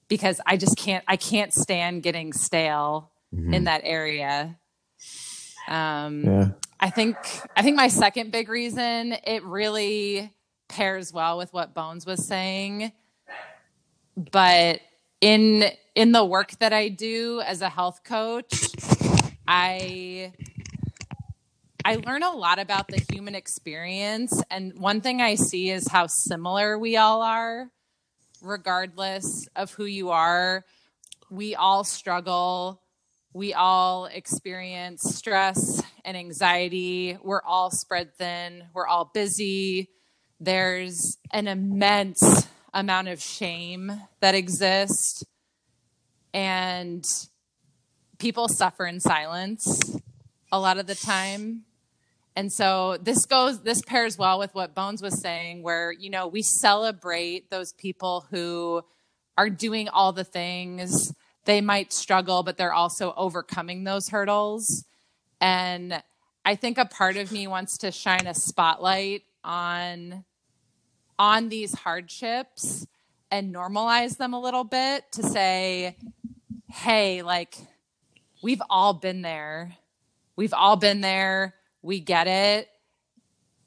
because 0.07 0.41
I 0.45 0.57
just 0.57 0.75
can't 0.75 1.03
I 1.07 1.17
can't 1.17 1.53
stand 1.53 2.01
getting 2.01 2.33
stale 2.33 3.11
in 3.31 3.45
mm-hmm. 3.45 3.63
that 3.65 3.81
area. 3.83 4.57
Um 5.69 6.23
Yeah. 6.25 6.47
I 6.79 6.89
think 6.89 7.17
I 7.55 7.61
think 7.61 7.75
my 7.75 7.87
second 7.87 8.31
big 8.31 8.49
reason 8.49 9.13
it 9.25 9.43
really 9.43 10.33
pairs 10.67 11.11
well 11.13 11.37
with 11.37 11.53
what 11.53 11.73
Bones 11.73 12.05
was 12.05 12.25
saying. 12.25 12.91
But 14.31 14.81
in 15.21 15.65
in 15.95 16.11
the 16.11 16.23
work 16.25 16.51
that 16.59 16.73
I 16.73 16.89
do 16.89 17.41
as 17.41 17.61
a 17.61 17.69
health 17.69 18.03
coach, 18.03 18.53
I 19.47 20.33
I 21.85 21.95
learn 21.95 22.23
a 22.23 22.31
lot 22.31 22.59
about 22.59 22.87
the 22.87 23.01
human 23.11 23.35
experience 23.35 24.41
and 24.49 24.77
one 24.79 25.01
thing 25.01 25.21
I 25.21 25.35
see 25.35 25.69
is 25.69 25.87
how 25.87 26.07
similar 26.07 26.77
we 26.77 26.97
all 26.97 27.21
are 27.21 27.71
regardless 28.41 29.47
of 29.55 29.73
who 29.73 29.85
you 29.85 30.09
are. 30.11 30.65
We 31.29 31.55
all 31.55 31.83
struggle. 31.83 32.81
We 33.33 33.53
all 33.53 34.05
experience 34.05 35.03
stress 35.03 35.83
and 36.03 36.17
anxiety. 36.17 37.17
We're 37.21 37.43
all 37.43 37.69
spread 37.69 38.15
thin. 38.15 38.63
We're 38.73 38.87
all 38.87 39.11
busy. 39.13 39.89
There's 40.39 41.17
an 41.31 41.47
immense 41.47 42.47
amount 42.73 43.09
of 43.09 43.21
shame 43.21 43.91
that 44.19 44.33
exists. 44.33 45.23
And 46.33 47.03
people 48.17 48.47
suffer 48.47 48.85
in 48.85 48.99
silence 48.99 49.79
a 50.51 50.59
lot 50.59 50.79
of 50.79 50.87
the 50.87 50.95
time. 50.95 51.65
And 52.35 52.51
so 52.51 52.97
this 53.01 53.25
goes, 53.25 53.61
this 53.61 53.81
pairs 53.81 54.17
well 54.17 54.39
with 54.39 54.55
what 54.55 54.73
Bones 54.73 55.01
was 55.01 55.21
saying, 55.21 55.61
where, 55.61 55.91
you 55.91 56.09
know, 56.09 56.27
we 56.27 56.41
celebrate 56.41 57.49
those 57.49 57.73
people 57.73 58.25
who 58.31 58.81
are 59.37 59.49
doing 59.49 59.87
all 59.89 60.13
the 60.13 60.23
things. 60.23 61.13
They 61.49 61.61
might 61.61 61.91
struggle, 61.91 62.43
but 62.43 62.57
they're 62.57 62.75
also 62.75 63.11
overcoming 63.17 63.83
those 63.83 64.09
hurdles. 64.09 64.85
And 65.41 65.99
I 66.45 66.53
think 66.53 66.77
a 66.77 66.85
part 66.85 67.17
of 67.17 67.31
me 67.31 67.47
wants 67.47 67.79
to 67.79 67.91
shine 67.91 68.27
a 68.27 68.35
spotlight 68.35 69.23
on 69.43 70.25
on 71.17 71.49
these 71.49 71.73
hardships 71.73 72.85
and 73.31 73.51
normalize 73.51 74.17
them 74.17 74.35
a 74.35 74.39
little 74.39 74.63
bit 74.63 75.11
to 75.13 75.23
say, 75.23 75.97
hey, 76.67 77.23
like 77.23 77.57
we've 78.43 78.61
all 78.69 78.93
been 78.93 79.23
there. 79.23 79.75
We've 80.35 80.53
all 80.53 80.75
been 80.75 81.01
there. 81.01 81.55
We 81.81 81.99
get 81.99 82.27
it. 82.27 82.69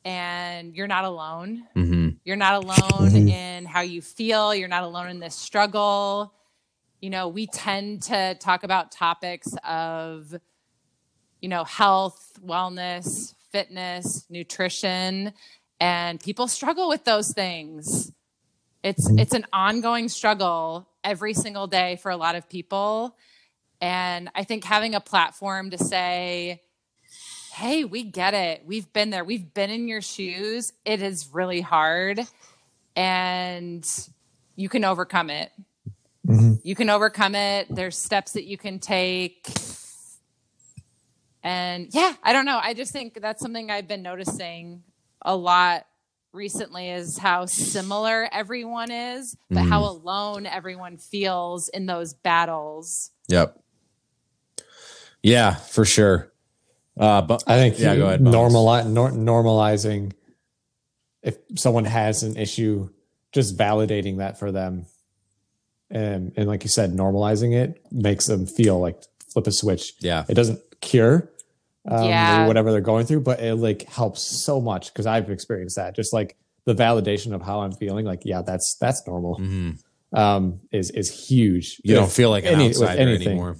And 0.04 0.76
you're 0.76 0.86
not 0.86 1.02
alone. 1.02 1.66
Mm-hmm. 1.74 2.10
You're 2.24 2.36
not 2.36 2.62
alone 2.62 3.28
in 3.28 3.64
how 3.64 3.80
you 3.80 4.02
feel. 4.02 4.54
You're 4.54 4.68
not 4.68 4.84
alone 4.84 5.08
in 5.08 5.18
this 5.18 5.34
struggle. 5.34 6.32
You 7.02 7.10
know, 7.10 7.26
we 7.26 7.48
tend 7.48 8.04
to 8.04 8.36
talk 8.36 8.62
about 8.62 8.92
topics 8.92 9.48
of, 9.64 10.34
you 11.40 11.48
know, 11.48 11.64
health, 11.64 12.38
wellness, 12.40 13.34
fitness, 13.50 14.24
nutrition, 14.30 15.32
and 15.80 16.20
people 16.20 16.46
struggle 16.46 16.88
with 16.88 17.04
those 17.04 17.32
things. 17.32 18.12
It's 18.84 19.08
mm-hmm. 19.08 19.18
it's 19.18 19.34
an 19.34 19.46
ongoing 19.52 20.08
struggle 20.08 20.88
every 21.02 21.34
single 21.34 21.66
day 21.66 21.96
for 21.96 22.12
a 22.12 22.16
lot 22.16 22.36
of 22.36 22.48
people. 22.48 23.16
And 23.80 24.30
I 24.36 24.44
think 24.44 24.62
having 24.62 24.94
a 24.94 25.00
platform 25.00 25.70
to 25.70 25.78
say, 25.78 26.62
hey, 27.52 27.82
we 27.82 28.04
get 28.04 28.32
it. 28.32 28.62
We've 28.64 28.90
been 28.92 29.10
there. 29.10 29.24
We've 29.24 29.52
been 29.52 29.70
in 29.70 29.88
your 29.88 30.02
shoes. 30.02 30.72
It 30.84 31.02
is 31.02 31.30
really 31.32 31.62
hard. 31.62 32.20
And 32.94 33.84
you 34.54 34.68
can 34.68 34.84
overcome 34.84 35.30
it. 35.30 35.50
Mhm. 36.32 36.60
You 36.64 36.74
can 36.74 36.90
overcome 36.90 37.34
it. 37.34 37.66
There's 37.70 37.96
steps 37.98 38.32
that 38.32 38.44
you 38.44 38.56
can 38.58 38.78
take. 38.78 39.46
And 41.42 41.88
yeah, 41.92 42.14
I 42.22 42.32
don't 42.32 42.44
know. 42.46 42.60
I 42.62 42.74
just 42.74 42.92
think 42.92 43.20
that's 43.20 43.40
something 43.40 43.70
I've 43.70 43.88
been 43.88 44.02
noticing 44.02 44.82
a 45.22 45.34
lot 45.36 45.86
recently 46.32 46.88
is 46.90 47.18
how 47.18 47.46
similar 47.46 48.28
everyone 48.32 48.90
is, 48.90 49.36
but 49.50 49.64
how 49.64 49.84
alone 49.84 50.46
everyone 50.46 50.96
feels 50.98 51.68
in 51.68 51.86
those 51.86 52.14
battles. 52.14 53.10
Yep. 53.28 53.58
Yeah, 55.22 55.54
for 55.56 55.84
sure. 55.84 56.32
Uh, 56.98 57.22
but 57.22 57.42
I 57.46 57.56
think 57.56 57.78
Yeah, 57.78 57.96
go 57.96 58.06
ahead, 58.06 58.22
Bones. 58.24 58.34
normali- 58.54 58.88
nor- 58.90 59.10
normalizing 59.10 60.12
if 61.22 61.38
someone 61.56 61.84
has 61.84 62.22
an 62.22 62.36
issue, 62.36 62.88
just 63.32 63.56
validating 63.56 64.18
that 64.18 64.38
for 64.38 64.50
them, 64.52 64.86
and 65.92 66.32
and 66.36 66.48
like 66.48 66.64
you 66.64 66.68
said, 66.70 66.90
normalizing 66.92 67.54
it 67.54 67.84
makes 67.92 68.26
them 68.26 68.46
feel 68.46 68.80
like 68.80 69.00
flip 69.32 69.46
a 69.46 69.52
switch. 69.52 69.92
yeah, 70.00 70.24
It 70.28 70.34
doesn't 70.34 70.60
cure, 70.80 71.30
um, 71.88 72.08
Yeah. 72.08 72.46
whatever 72.48 72.72
they're 72.72 72.80
going 72.80 73.06
through, 73.06 73.20
but 73.20 73.40
it 73.40 73.54
like 73.54 73.82
helps 73.84 74.44
so 74.44 74.60
much 74.60 74.92
because 74.92 75.06
I've 75.06 75.30
experienced 75.30 75.76
that. 75.76 75.94
Just 75.94 76.12
like 76.12 76.36
the 76.64 76.74
validation 76.74 77.32
of 77.34 77.42
how 77.42 77.60
I'm 77.60 77.72
feeling, 77.72 78.04
like 78.06 78.22
yeah, 78.24 78.42
that's 78.42 78.76
that's 78.80 79.06
normal. 79.06 79.38
Mhm. 79.38 79.78
Um, 80.12 80.60
is 80.72 80.90
is 80.90 81.08
huge. 81.28 81.80
you 81.84 81.94
don't 81.94 82.10
feel 82.10 82.30
like 82.30 82.44
an 82.44 82.54
any- 82.54 82.68
outsider 82.68 83.00
anything. 83.00 83.28
anymore. 83.28 83.56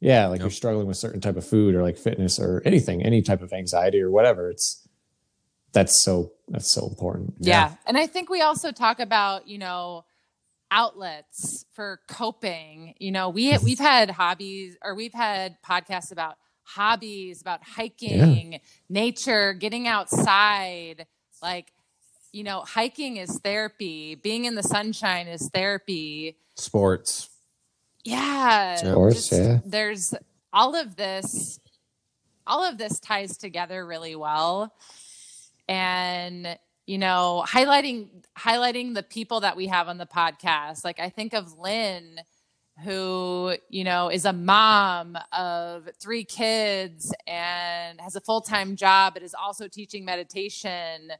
Yeah, 0.00 0.28
like 0.28 0.38
Yep. 0.38 0.44
you're 0.44 0.50
struggling 0.52 0.86
with 0.86 0.96
certain 0.96 1.20
type 1.20 1.36
of 1.36 1.44
food 1.44 1.74
or 1.74 1.82
like 1.82 1.98
fitness 1.98 2.38
or 2.38 2.62
anything, 2.64 3.02
any 3.02 3.20
type 3.22 3.42
of 3.42 3.52
anxiety 3.52 4.00
or 4.00 4.10
whatever. 4.10 4.48
It's 4.50 4.86
that's 5.72 6.02
so 6.04 6.32
that's 6.48 6.72
so 6.72 6.86
important. 6.86 7.34
Yeah. 7.40 7.74
And 7.86 7.98
I 7.98 8.06
think 8.06 8.30
we 8.30 8.40
also 8.40 8.70
talk 8.72 9.00
about, 9.00 9.48
you 9.48 9.58
know, 9.58 10.04
outlets 10.70 11.64
for 11.72 12.00
coping. 12.08 12.94
You 12.98 13.12
know, 13.12 13.28
we 13.28 13.52
mm-hmm. 13.52 13.64
we've 13.64 13.78
had 13.78 14.10
hobbies 14.10 14.76
or 14.82 14.94
we've 14.94 15.14
had 15.14 15.60
podcasts 15.62 16.12
about 16.12 16.36
hobbies, 16.64 17.40
about 17.40 17.60
hiking, 17.64 18.60
nature, 18.88 19.54
getting 19.54 19.86
outside. 19.86 21.06
Like, 21.42 21.72
you 22.32 22.44
know, 22.44 22.60
hiking 22.60 23.16
is 23.16 23.38
therapy. 23.38 24.14
Being 24.14 24.44
in 24.44 24.54
the 24.54 24.62
sunshine 24.62 25.28
is 25.28 25.48
therapy. 25.48 26.36
Sports. 26.56 27.30
Yeah. 28.04 28.80
Of 28.80 28.94
course, 28.94 29.32
yeah. 29.32 29.60
There's 29.64 30.14
all 30.52 30.74
of 30.74 30.96
this 30.96 31.60
all 32.46 32.64
of 32.64 32.78
this 32.78 32.98
ties 32.98 33.36
together 33.36 33.86
really 33.86 34.16
well. 34.16 34.74
And 35.68 36.58
you 36.86 36.96
know, 36.96 37.44
highlighting 37.46 38.08
highlighting 38.38 38.94
the 38.94 39.02
people 39.02 39.40
that 39.40 39.56
we 39.56 39.66
have 39.66 39.88
on 39.88 39.98
the 39.98 40.06
podcast. 40.06 40.84
Like 40.84 41.00
I 41.00 41.08
think 41.10 41.34
of 41.34 41.58
Lynn 41.58 42.20
who, 42.84 43.56
you 43.68 43.82
know, 43.82 44.08
is 44.08 44.24
a 44.24 44.32
mom 44.32 45.18
of 45.32 45.88
three 46.00 46.22
kids 46.22 47.12
and 47.26 48.00
has 48.00 48.14
a 48.14 48.20
full-time 48.20 48.76
job 48.76 49.14
but 49.14 49.22
is 49.24 49.34
also 49.34 49.66
teaching 49.66 50.04
meditation 50.04 51.10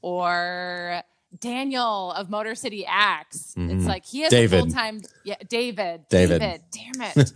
or 0.00 1.02
Daniel 1.40 2.12
of 2.12 2.28
Motor 2.30 2.54
City 2.54 2.84
Axe. 2.86 3.54
It's 3.56 3.84
Mhm. 3.84 3.86
like 3.86 4.04
he 4.04 4.20
has 4.20 4.30
David. 4.30 4.58
a 4.60 4.62
full-time 4.62 5.00
yeah, 5.24 5.36
David. 5.48 6.06
David. 6.08 6.62
Damn 6.70 7.10
it. 7.16 7.32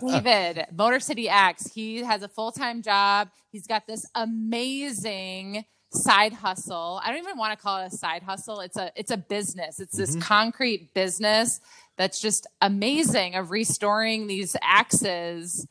David, 0.00 0.66
Motor 0.74 0.98
City 0.98 1.28
Axe. 1.28 1.66
He 1.72 1.98
has 1.98 2.22
a 2.22 2.28
full 2.28 2.52
time 2.52 2.82
job. 2.82 3.28
He's 3.52 3.66
got 3.66 3.86
this 3.86 4.06
amazing 4.14 5.64
side 5.90 6.32
hustle. 6.32 7.00
I 7.02 7.10
don't 7.10 7.18
even 7.22 7.38
want 7.38 7.58
to 7.58 7.62
call 7.62 7.82
it 7.82 7.92
a 7.92 7.96
side 7.96 8.22
hustle. 8.22 8.60
It's 8.60 8.76
a 8.76 8.92
it's 8.96 9.10
a 9.10 9.16
business. 9.16 9.80
It's 9.80 9.96
this 9.96 10.16
concrete 10.16 10.92
business 10.94 11.60
that's 11.96 12.20
just 12.20 12.46
amazing 12.60 13.34
of 13.34 13.50
restoring 13.50 14.26
these 14.26 14.56
axes. 14.62 15.66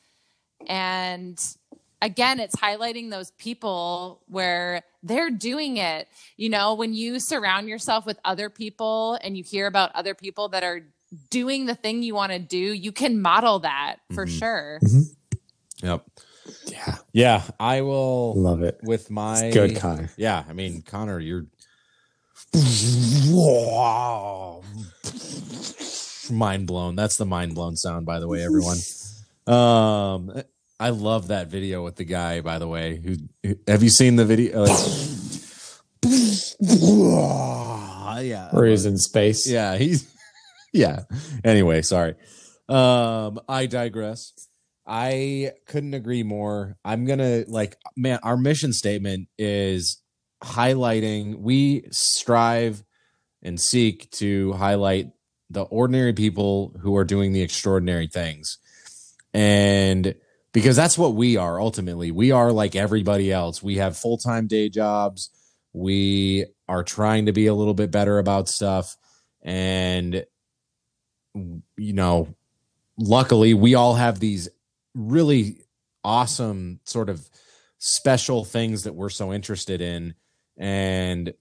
And 0.68 1.40
again, 2.02 2.40
it's 2.40 2.56
highlighting 2.56 3.10
those 3.10 3.32
people 3.32 4.22
where 4.28 4.84
they're 5.04 5.30
doing 5.30 5.78
it. 5.78 6.08
You 6.36 6.50
know, 6.50 6.74
when 6.74 6.94
you 6.94 7.20
surround 7.20 7.70
yourself 7.70 8.06
with 8.06 8.20
other 8.26 8.50
people 8.50 9.18
and 9.22 9.38
you 9.38 9.44
hear 9.44 9.68
about 9.68 9.96
other 9.96 10.14
people 10.14 10.50
that 10.50 10.64
are 10.64 10.82
doing 11.30 11.66
the 11.66 11.76
thing 11.76 12.04
you 12.04 12.14
want 12.16 12.32
to 12.34 12.40
do, 12.40 12.58
you 12.58 12.92
can 12.92 13.22
model 13.22 13.60
that 13.60 13.98
for 14.14 14.26
Mhm. 14.26 14.40
sure. 14.40 14.80
Yep. 15.82 16.06
Yeah. 16.66 16.96
Yeah, 17.14 17.44
I 17.60 17.82
will 17.82 18.36
Love 18.36 18.62
it. 18.64 18.80
with 18.84 19.10
my 19.10 19.46
It's 19.46 19.54
good, 19.56 19.76
Conner. 19.78 20.10
Yeah, 20.18 20.44
I 20.48 20.54
mean, 20.54 20.82
Conner, 20.84 21.20
you're 21.20 21.46
mind 26.32 26.68
blown. 26.68 26.96
That's 26.96 27.18
the 27.18 27.26
mind 27.26 27.56
blown 27.56 27.76
sound, 27.76 28.06
by 28.06 28.20
the 28.20 28.28
way, 28.28 28.44
everyone. 28.44 28.78
Um, 29.48 30.44
I 30.80 30.90
love 30.90 31.28
that 31.30 31.48
video 31.48 31.84
with 31.84 31.96
the 31.96 32.04
guy, 32.06 32.42
by 32.42 32.60
the 32.60 32.68
way. 32.68 32.98
Who 32.98 33.16
who- 33.44 33.60
have 33.68 33.82
you 33.84 33.90
seen 33.90 34.16
the 34.16 34.26
video? 34.26 34.66
Like, 36.60 38.26
yeah, 38.26 38.50
Or 38.54 38.66
he's 38.66 38.86
in 38.86 38.98
space. 38.98 39.48
yeah, 39.48 39.78
he's 39.78 40.08
yeah. 40.74 41.04
Anyway, 41.44 41.82
sorry. 41.82 42.16
Um, 42.70 43.40
I 43.48 43.66
digress. 43.68 44.34
I 44.88 45.52
couldn't 45.66 45.94
agree 45.94 46.24
more. 46.24 46.78
I'm 46.86 47.06
gonna 47.06 47.44
like 47.48 47.76
man, 47.96 48.20
our 48.24 48.38
mission 48.38 48.72
statement 48.72 49.28
is 49.38 50.02
highlighting 50.42 51.40
we 51.40 51.84
strive 51.92 52.84
and 53.42 53.60
seek 53.60 54.10
to 54.12 54.54
highlight 54.54 55.12
the 55.50 55.64
ordinary 55.64 56.14
people 56.14 56.76
who 56.82 56.96
are 56.96 57.04
doing 57.04 57.34
the 57.34 57.42
extraordinary 57.42 58.08
things. 58.08 58.58
And 59.34 60.16
because 60.54 60.76
that's 60.76 60.98
what 60.98 61.16
we 61.16 61.38
are 61.38 61.60
ultimately. 61.60 62.12
We 62.12 62.32
are 62.32 62.52
like 62.52 62.76
everybody 62.76 63.32
else. 63.32 63.62
We 63.62 63.76
have 63.78 63.98
full-time 63.98 64.48
day 64.48 64.70
jobs. 64.70 65.30
We 65.74 66.46
are 66.68 66.84
trying 66.84 67.28
to 67.28 67.34
be 67.34 67.48
a 67.48 67.54
little 67.54 67.74
bit 67.74 67.92
better 67.92 68.20
about 68.20 68.50
stuff 68.50 68.96
and 69.44 70.26
you 71.34 71.94
know, 71.94 72.36
luckily 72.98 73.54
we 73.54 73.76
all 73.76 73.96
have 73.96 74.20
these 74.20 74.50
really 74.98 75.62
awesome 76.04 76.80
sort 76.84 77.10
of 77.10 77.30
special 77.78 78.44
things 78.44 78.84
that 78.84 78.96
we're 78.96 79.10
so 79.10 79.32
interested 79.32 79.82
in 79.82 80.16
and 80.58 81.34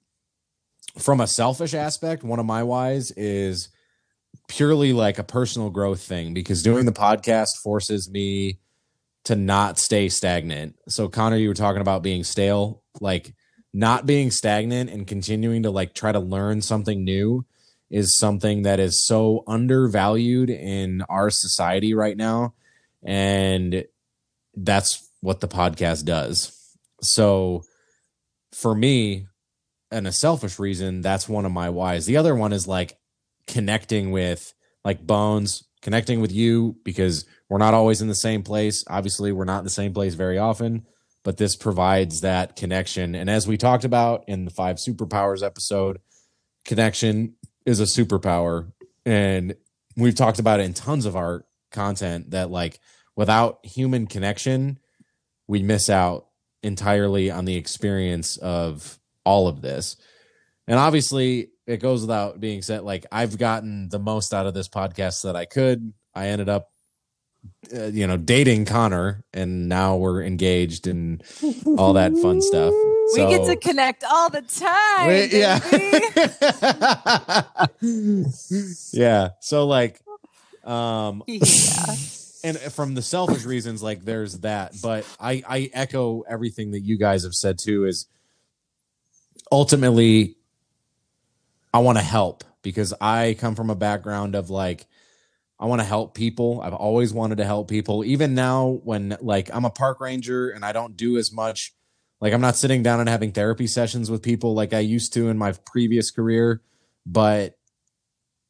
from 0.98 1.20
a 1.20 1.26
selfish 1.26 1.74
aspect, 1.74 2.22
one 2.22 2.38
of 2.38 2.46
my 2.46 2.62
whys 2.62 3.10
is 3.12 3.68
purely 4.48 4.92
like 4.92 5.18
a 5.18 5.24
personal 5.24 5.70
growth 5.70 6.00
thing 6.00 6.32
because 6.34 6.62
doing 6.62 6.86
the 6.86 6.92
podcast 6.92 7.48
forces 7.62 8.10
me 8.10 8.58
to 9.24 9.34
not 9.34 9.78
stay 9.78 10.08
stagnant. 10.08 10.76
So 10.88 11.08
Conner, 11.08 11.36
you 11.36 11.48
were 11.48 11.54
talking 11.54 11.80
about 11.80 12.02
being 12.02 12.24
stale, 12.24 12.82
like 13.00 13.34
not 13.74 14.06
being 14.06 14.30
stagnant 14.30 14.90
and 14.90 15.06
continuing 15.06 15.64
to 15.64 15.70
like 15.70 15.94
try 15.94 16.12
to 16.12 16.20
learn 16.20 16.62
something 16.62 17.04
new 17.04 17.44
is 17.90 18.18
something 18.18 18.62
that 18.62 18.80
is 18.80 19.04
so 19.04 19.44
undervalued 19.46 20.50
in 20.50 21.02
our 21.08 21.30
society 21.30 21.94
right 21.94 22.16
now 22.16 22.54
and 23.06 23.84
that's 24.54 25.08
what 25.20 25.40
the 25.40 25.48
podcast 25.48 26.04
does. 26.04 26.52
So 27.00 27.62
for 28.52 28.74
me, 28.74 29.26
and 29.90 30.06
a 30.06 30.12
selfish 30.12 30.58
reason, 30.58 31.00
that's 31.00 31.28
one 31.28 31.46
of 31.46 31.52
my 31.52 31.70
whys. 31.70 32.06
The 32.06 32.16
other 32.16 32.34
one 32.34 32.52
is 32.52 32.66
like 32.66 32.98
connecting 33.46 34.10
with 34.10 34.52
like 34.84 35.06
Bonez, 35.06 35.64
connecting 35.80 36.20
with 36.20 36.32
you 36.32 36.76
because 36.84 37.24
we're 37.48 37.58
not 37.58 37.74
always 37.74 38.02
in 38.02 38.08
the 38.08 38.14
same 38.14 38.42
place. 38.42 38.84
Obviously, 38.88 39.30
we're 39.30 39.44
not 39.44 39.58
in 39.58 39.64
the 39.64 39.70
same 39.70 39.94
place 39.94 40.14
very 40.14 40.38
often, 40.38 40.84
but 41.22 41.36
this 41.36 41.54
provides 41.54 42.22
that 42.22 42.56
connection. 42.56 43.14
And 43.14 43.30
as 43.30 43.46
we 43.46 43.56
talked 43.56 43.84
about 43.84 44.24
in 44.26 44.44
the 44.44 44.50
five 44.50 44.76
superpowers 44.76 45.44
episode, 45.44 46.00
connection 46.64 47.34
is 47.64 47.78
a 47.78 47.84
superpower. 47.84 48.72
And 49.04 49.54
we've 49.96 50.14
talked 50.14 50.40
about 50.40 50.58
it 50.58 50.64
in 50.64 50.74
tons 50.74 51.06
of 51.06 51.14
our 51.14 51.44
content 51.70 52.30
that 52.30 52.50
like 52.50 52.80
without 53.16 53.58
human 53.64 54.06
connection, 54.06 54.78
we 55.48 55.62
miss 55.62 55.90
out 55.90 56.26
entirely 56.62 57.30
on 57.30 57.44
the 57.44 57.56
experience 57.56 58.36
of 58.36 58.98
all 59.24 59.48
of 59.48 59.62
this. 59.62 59.96
And 60.68 60.78
obviously, 60.78 61.50
it 61.66 61.78
goes 61.78 62.02
without 62.02 62.40
being 62.40 62.62
said, 62.62 62.82
like, 62.82 63.06
I've 63.10 63.38
gotten 63.38 63.88
the 63.88 63.98
most 63.98 64.32
out 64.34 64.46
of 64.46 64.54
this 64.54 64.68
podcast 64.68 65.22
that 65.22 65.36
I 65.36 65.44
could. 65.44 65.92
I 66.14 66.28
ended 66.28 66.48
up, 66.48 66.70
uh, 67.74 67.86
you 67.86 68.06
know, 68.06 68.16
dating 68.16 68.64
Conner, 68.66 69.24
and 69.32 69.68
now 69.68 69.96
we're 69.96 70.22
engaged 70.22 70.86
and 70.86 71.22
all 71.78 71.94
that 71.94 72.12
fun 72.18 72.40
stuff. 72.42 72.72
We 73.14 73.20
get 73.20 73.46
to 73.46 73.54
connect 73.54 74.02
all 74.02 74.30
the 74.30 74.42
time. 74.42 75.06
Baby. 75.06 75.36
yeah. 75.38 75.60
yeah. 78.92 79.28
So, 79.40 79.64
like, 79.68 80.00
um, 80.64 81.22
yeah. 81.28 81.40
And 82.46 82.58
from 82.72 82.94
the 82.94 83.02
selfish 83.02 83.44
reasons 83.44 83.82
like 83.82 84.04
there's 84.04 84.40
that 84.40 84.72
but 84.82 85.04
i 85.20 85.42
i 85.48 85.70
echo 85.74 86.22
everything 86.28 86.70
that 86.70 86.80
you 86.80 86.96
guys 86.96 87.24
have 87.24 87.34
said 87.34 87.58
too 87.58 87.84
is 87.84 88.06
ultimately 89.50 90.36
i 91.74 91.78
want 91.78 91.98
to 91.98 92.04
help 92.04 92.44
because 92.62 92.94
i 93.00 93.36
come 93.38 93.54
from 93.54 93.68
a 93.68 93.74
background 93.74 94.34
of 94.34 94.48
like 94.48 94.86
i 95.58 95.66
want 95.66 95.80
to 95.80 95.86
help 95.86 96.14
people. 96.14 96.60
I've 96.62 96.74
always 96.74 97.14
wanted 97.14 97.38
to 97.38 97.44
help 97.46 97.68
people. 97.68 98.04
Even 98.04 98.34
now 98.34 98.80
when 98.84 99.16
like 99.20 99.50
i'm 99.52 99.64
a 99.64 99.70
park 99.70 100.00
ranger 100.00 100.50
and 100.50 100.64
i 100.64 100.72
don't 100.72 100.96
do 100.96 101.16
as 101.16 101.32
much 101.32 101.74
like 102.20 102.32
i'm 102.32 102.40
not 102.40 102.56
sitting 102.56 102.82
down 102.82 103.00
and 103.00 103.08
having 103.08 103.32
therapy 103.32 103.66
sessions 103.66 104.10
with 104.10 104.22
people 104.22 104.54
like 104.54 104.72
i 104.72 104.78
used 104.78 105.12
to 105.14 105.28
in 105.28 105.38
my 105.38 105.52
previous 105.52 106.10
career 106.10 106.62
but 107.04 107.58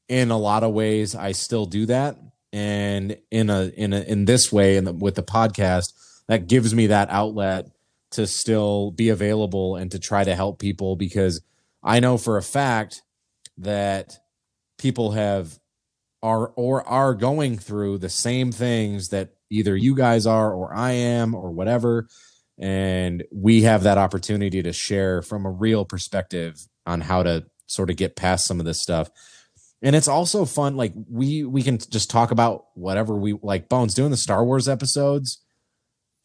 in 0.09 0.31
a 0.31 0.39
lot 0.39 0.63
of 0.63 0.73
ways 0.73 1.15
i 1.15 1.33
still 1.33 1.67
do 1.67 1.87
that 1.87 2.17
and 2.57 3.19
in 3.31 3.51
a 3.51 3.65
in 3.77 3.93
a 3.93 4.01
in 4.01 4.25
this 4.25 4.51
way 4.51 4.79
and 4.79 5.03
with 5.03 5.15
the 5.15 5.23
podcast 5.23 5.93
that 6.27 6.49
gives 6.49 6.75
me 6.75 6.87
that 6.87 7.11
outlet 7.11 7.67
to 8.11 8.27
still 8.27 8.93
be 8.93 9.11
available 9.11 9.77
and 9.77 9.91
to 9.91 9.99
try 9.99 10.25
to 10.25 10.35
help 10.35 10.59
people 10.59 10.97
because 10.97 11.43
I 11.83 12.01
know 12.01 12.17
for 12.17 12.39
a 12.39 12.43
fact 12.43 13.03
that 13.59 14.19
people 14.79 15.11
have 15.11 15.59
are 16.23 16.49
or 16.57 16.83
are 16.89 17.15
going 17.15 17.59
through 17.59 17.99
the 17.99 18.09
same 18.09 18.51
things 18.53 19.09
that 19.09 19.35
either 19.51 19.77
you 19.77 19.95
guys 19.95 20.27
are 20.27 20.51
or 20.51 20.75
I 20.75 20.93
am 20.93 21.35
or 21.35 21.51
whatever. 21.51 22.09
And 22.59 23.23
we 23.31 23.63
have 23.63 23.83
that 23.83 23.99
opportunity 23.99 24.63
to 24.63 24.73
share 24.73 25.21
from 25.21 25.45
a 25.45 25.51
real 25.51 25.85
perspective 25.85 26.57
on 26.87 27.03
how 27.03 27.23
to 27.23 27.45
sort 27.67 27.91
of 27.91 27.97
get 27.97 28.17
past 28.17 28.47
some 28.47 28.61
of 28.61 28.67
this 28.67 28.81
stuff 28.81 29.11
and 29.83 29.95
it's 29.95 30.09
also 30.09 30.45
fun 30.45 30.77
like 30.77 30.93
we 31.11 31.45
we 31.45 31.63
can 31.63 31.79
just 31.79 32.11
talk 32.11 32.31
about 32.31 32.67
whatever 32.75 33.15
we 33.17 33.39
like 33.43 33.69
Bonez 33.69 33.95
doing 33.95 34.11
the 34.11 34.17
star 34.17 34.45
wars 34.45 34.69
episodes 34.69 35.43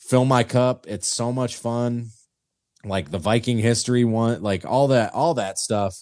fill 0.01 0.25
my 0.25 0.43
cup. 0.43 0.85
It's 0.87 1.13
so 1.13 1.31
much 1.31 1.55
fun. 1.55 2.07
Like 2.83 3.11
the 3.11 3.19
viking 3.19 3.59
history 3.59 4.03
one 4.03 4.41
like 4.41 4.65
all 4.65 4.87
that 4.87 5.13
all 5.13 5.35
that 5.35 5.59
stuff 5.59 5.93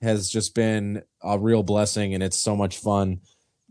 has 0.00 0.28
just 0.28 0.54
been 0.54 1.02
a 1.22 1.38
real 1.38 1.62
blessing 1.62 2.14
and 2.14 2.22
it's 2.22 2.42
so 2.42 2.56
much 2.56 2.78
fun 2.78 3.20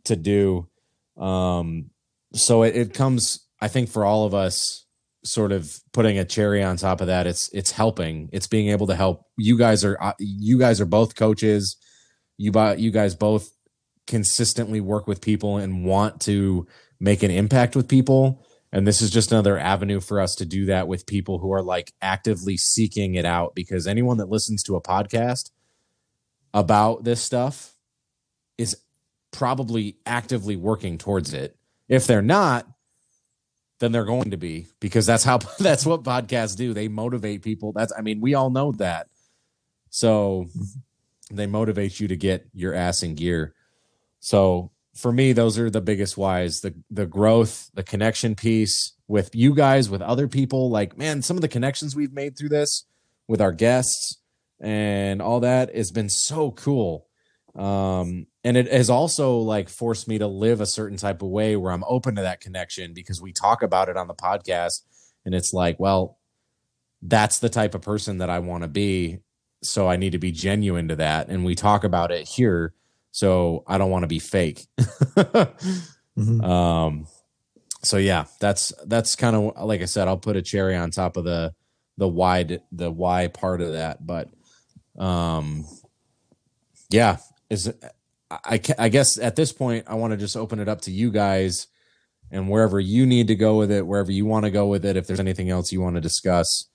to 0.05 0.15
do. 0.15 0.69
Um 1.17 1.89
so 2.33 2.63
it, 2.63 2.77
it 2.77 2.93
comes 2.93 3.45
i 3.59 3.67
think 3.67 3.89
for 3.89 4.05
all 4.05 4.25
of 4.25 4.33
us 4.33 4.85
sort 5.23 5.51
of 5.51 5.69
putting 5.91 6.17
a 6.17 6.25
cherry 6.25 6.63
on 6.63 6.77
top 6.77 7.01
of 7.01 7.07
that. 7.07 7.27
It's 7.27 7.49
it's 7.53 7.71
helping. 7.71 8.29
It's 8.31 8.47
being 8.47 8.69
able 8.69 8.87
to 8.87 8.95
help. 8.95 9.25
You 9.37 9.57
guys 9.57 9.83
are 9.83 9.97
uh, 10.01 10.13
you 10.19 10.57
guys 10.57 10.79
are 10.79 10.85
both 10.85 11.15
coaches 11.15 11.77
you 12.41 12.51
you 12.77 12.91
guys 12.91 13.15
both 13.15 13.51
consistently 14.07 14.81
work 14.81 15.07
with 15.07 15.21
people 15.21 15.57
and 15.57 15.85
want 15.85 16.19
to 16.21 16.65
make 16.99 17.23
an 17.23 17.31
impact 17.31 17.75
with 17.75 17.87
people. 17.87 18.45
And 18.71 18.87
this 18.87 19.01
is 19.01 19.09
just 19.09 19.31
another 19.31 19.57
avenue 19.57 19.99
for 19.99 20.19
us 20.19 20.35
to 20.35 20.45
do 20.45 20.65
that 20.65 20.87
with 20.87 21.05
people 21.05 21.39
who 21.39 21.51
are 21.51 21.61
like 21.61 21.93
actively 22.01 22.57
seeking 22.57 23.15
it 23.15 23.25
out. 23.25 23.53
Because 23.53 23.85
anyone 23.85 24.17
that 24.17 24.29
listens 24.29 24.63
to 24.63 24.75
a 24.75 24.81
podcast 24.81 25.51
about 26.53 27.03
this 27.03 27.21
stuff 27.21 27.75
is 28.57 28.77
probably 29.31 29.97
actively 30.05 30.55
working 30.55 30.97
towards 30.97 31.33
it. 31.33 31.55
If 31.87 32.07
they're 32.07 32.21
not 32.21 32.67
then 33.79 33.91
they're 33.91 34.05
going 34.05 34.29
to 34.29 34.37
be. 34.37 34.67
Because 34.79 35.05
that's 35.05 35.23
how 35.23 35.37
that's 35.59 35.85
what 35.85 36.03
podcasts 36.03 36.55
do. 36.55 36.73
They 36.73 36.87
motivate 36.87 37.41
people. 37.41 37.73
That's 37.73 37.91
i 37.97 38.01
mean 38.01 38.21
we 38.21 38.33
all 38.33 38.49
know 38.49 38.71
that. 38.73 39.07
So 39.89 40.47
they 41.37 41.47
motivate 41.47 41.99
you 41.99 42.07
to 42.07 42.15
get 42.15 42.47
your 42.53 42.73
ass 42.73 43.03
in 43.03 43.15
gear. 43.15 43.53
So 44.19 44.71
for 44.95 45.11
me, 45.11 45.33
those 45.33 45.57
are 45.57 45.69
the 45.69 45.81
biggest 45.81 46.17
whys: 46.17 46.61
the 46.61 46.73
the 46.89 47.05
growth, 47.05 47.69
the 47.73 47.83
connection 47.83 48.35
piece 48.35 48.93
with 49.07 49.35
you 49.35 49.53
guys, 49.53 49.89
with 49.89 50.01
other 50.01 50.27
people. 50.27 50.69
Like, 50.69 50.97
man, 50.97 51.21
some 51.21 51.37
of 51.37 51.41
the 51.41 51.47
connections 51.47 51.95
we've 51.95 52.13
made 52.13 52.37
through 52.37 52.49
this 52.49 52.85
with 53.27 53.41
our 53.41 53.51
guests 53.51 54.17
and 54.59 55.21
all 55.21 55.39
that 55.39 55.75
has 55.75 55.91
been 55.91 56.09
so 56.09 56.51
cool. 56.51 57.07
Um, 57.55 58.27
and 58.43 58.55
it 58.55 58.71
has 58.71 58.89
also 58.89 59.37
like 59.39 59.67
forced 59.67 60.07
me 60.07 60.17
to 60.19 60.27
live 60.27 60.61
a 60.61 60.65
certain 60.65 60.97
type 60.97 61.21
of 61.21 61.29
way 61.29 61.55
where 61.55 61.71
I'm 61.71 61.83
open 61.85 62.15
to 62.15 62.21
that 62.21 62.39
connection 62.39 62.93
because 62.93 63.21
we 63.21 63.33
talk 63.33 63.61
about 63.61 63.89
it 63.89 63.97
on 63.97 64.07
the 64.07 64.13
podcast, 64.13 64.83
and 65.25 65.35
it's 65.35 65.51
like, 65.53 65.79
well, 65.79 66.17
that's 67.01 67.39
the 67.39 67.49
type 67.49 67.75
of 67.75 67.81
person 67.81 68.19
that 68.19 68.29
I 68.29 68.39
want 68.39 68.63
to 68.63 68.67
be 68.69 69.19
so 69.63 69.87
I 69.89 69.95
need 69.95 70.11
to 70.11 70.19
be 70.19 70.31
genuine 70.31 70.87
to 70.89 70.95
that. 70.97 71.29
And 71.29 71.45
we 71.45 71.55
talk 71.55 71.83
about 71.83 72.11
it 72.11 72.27
here, 72.27 72.73
so 73.11 73.63
I 73.67 73.77
don't 73.77 73.91
want 73.91 74.03
to 74.03 74.07
be 74.07 74.19
fake. 74.19 74.65
Mhm. 76.17 76.43
um, 76.43 77.07
so 77.83 77.95
yeah, 77.95 78.25
that's 78.41 78.73
that's 78.85 79.15
kind 79.15 79.33
of 79.35 79.65
like 79.65 79.81
I 79.81 79.85
said. 79.85 80.09
I'll 80.09 80.17
put 80.17 80.35
a 80.35 80.41
cherry 80.41 80.75
on 80.75 80.91
top 80.91 81.15
of 81.15 81.23
the 81.23 81.53
the 81.97 82.07
why 82.07 82.59
the 82.71 82.91
why 82.91 83.27
part 83.27 83.61
of 83.61 83.71
that, 83.73 84.05
but 84.05 84.29
um, 84.97 85.65
yeah, 86.89 87.17
is 87.49 87.73
I 88.29 88.59
I 88.77 88.89
guess 88.89 89.17
at 89.17 89.35
this 89.35 89.53
point 89.53 89.85
I 89.87 89.95
want 89.95 90.11
to 90.11 90.17
just 90.17 90.35
open 90.35 90.59
it 90.59 90.67
up 90.67 90.81
to 90.81 90.91
you 90.91 91.11
guys 91.11 91.67
and 92.29 92.49
wherever 92.49 92.79
you 92.79 93.05
need 93.05 93.27
to 93.27 93.35
go 93.35 93.57
with 93.57 93.71
it, 93.71 93.87
wherever 93.87 94.11
you 94.11 94.25
want 94.25 94.45
to 94.45 94.51
go 94.51 94.67
with 94.67 94.85
it. 94.85 94.97
If 94.97 95.07
there's 95.07 95.19
anything 95.19 95.49
else 95.49 95.71
you 95.71 95.81
want 95.81 95.95
to 95.95 96.01
discuss, 96.01 96.65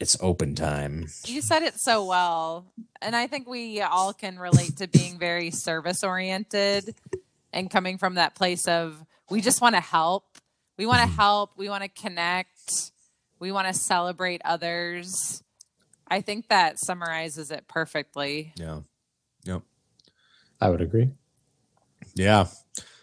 it's 0.00 0.16
open 0.20 0.54
time. 0.54 1.06
You 1.26 1.42
said 1.42 1.62
it 1.62 1.78
so 1.80 2.04
well. 2.04 2.66
And 3.02 3.16
I 3.16 3.26
think 3.26 3.48
we 3.48 3.80
all 3.80 4.12
can 4.12 4.38
relate 4.38 4.76
to 4.78 4.88
being 4.88 5.18
very 5.18 5.50
service 5.50 6.04
oriented 6.04 6.94
and 7.52 7.70
coming 7.70 7.98
from 7.98 8.14
that 8.14 8.34
place 8.34 8.68
of 8.68 9.04
we 9.30 9.40
just 9.40 9.60
want 9.60 9.74
to 9.74 9.80
help. 9.80 10.24
We 10.76 10.86
want 10.86 11.00
to 11.00 11.06
mm-hmm. 11.06 11.16
help. 11.16 11.50
We 11.56 11.68
want 11.68 11.82
to 11.82 11.88
connect. 11.88 12.92
We 13.40 13.52
want 13.52 13.66
to 13.68 13.74
celebrate 13.74 14.40
others. 14.44 15.42
I 16.06 16.20
think 16.20 16.48
that 16.48 16.78
summarizes 16.78 17.50
it 17.50 17.66
perfectly. 17.68 18.52
Yeah. 18.56 18.80
Yep. 19.44 19.62
I 20.60 20.70
would 20.70 20.80
agree. 20.80 21.10
Yeah. 22.14 22.46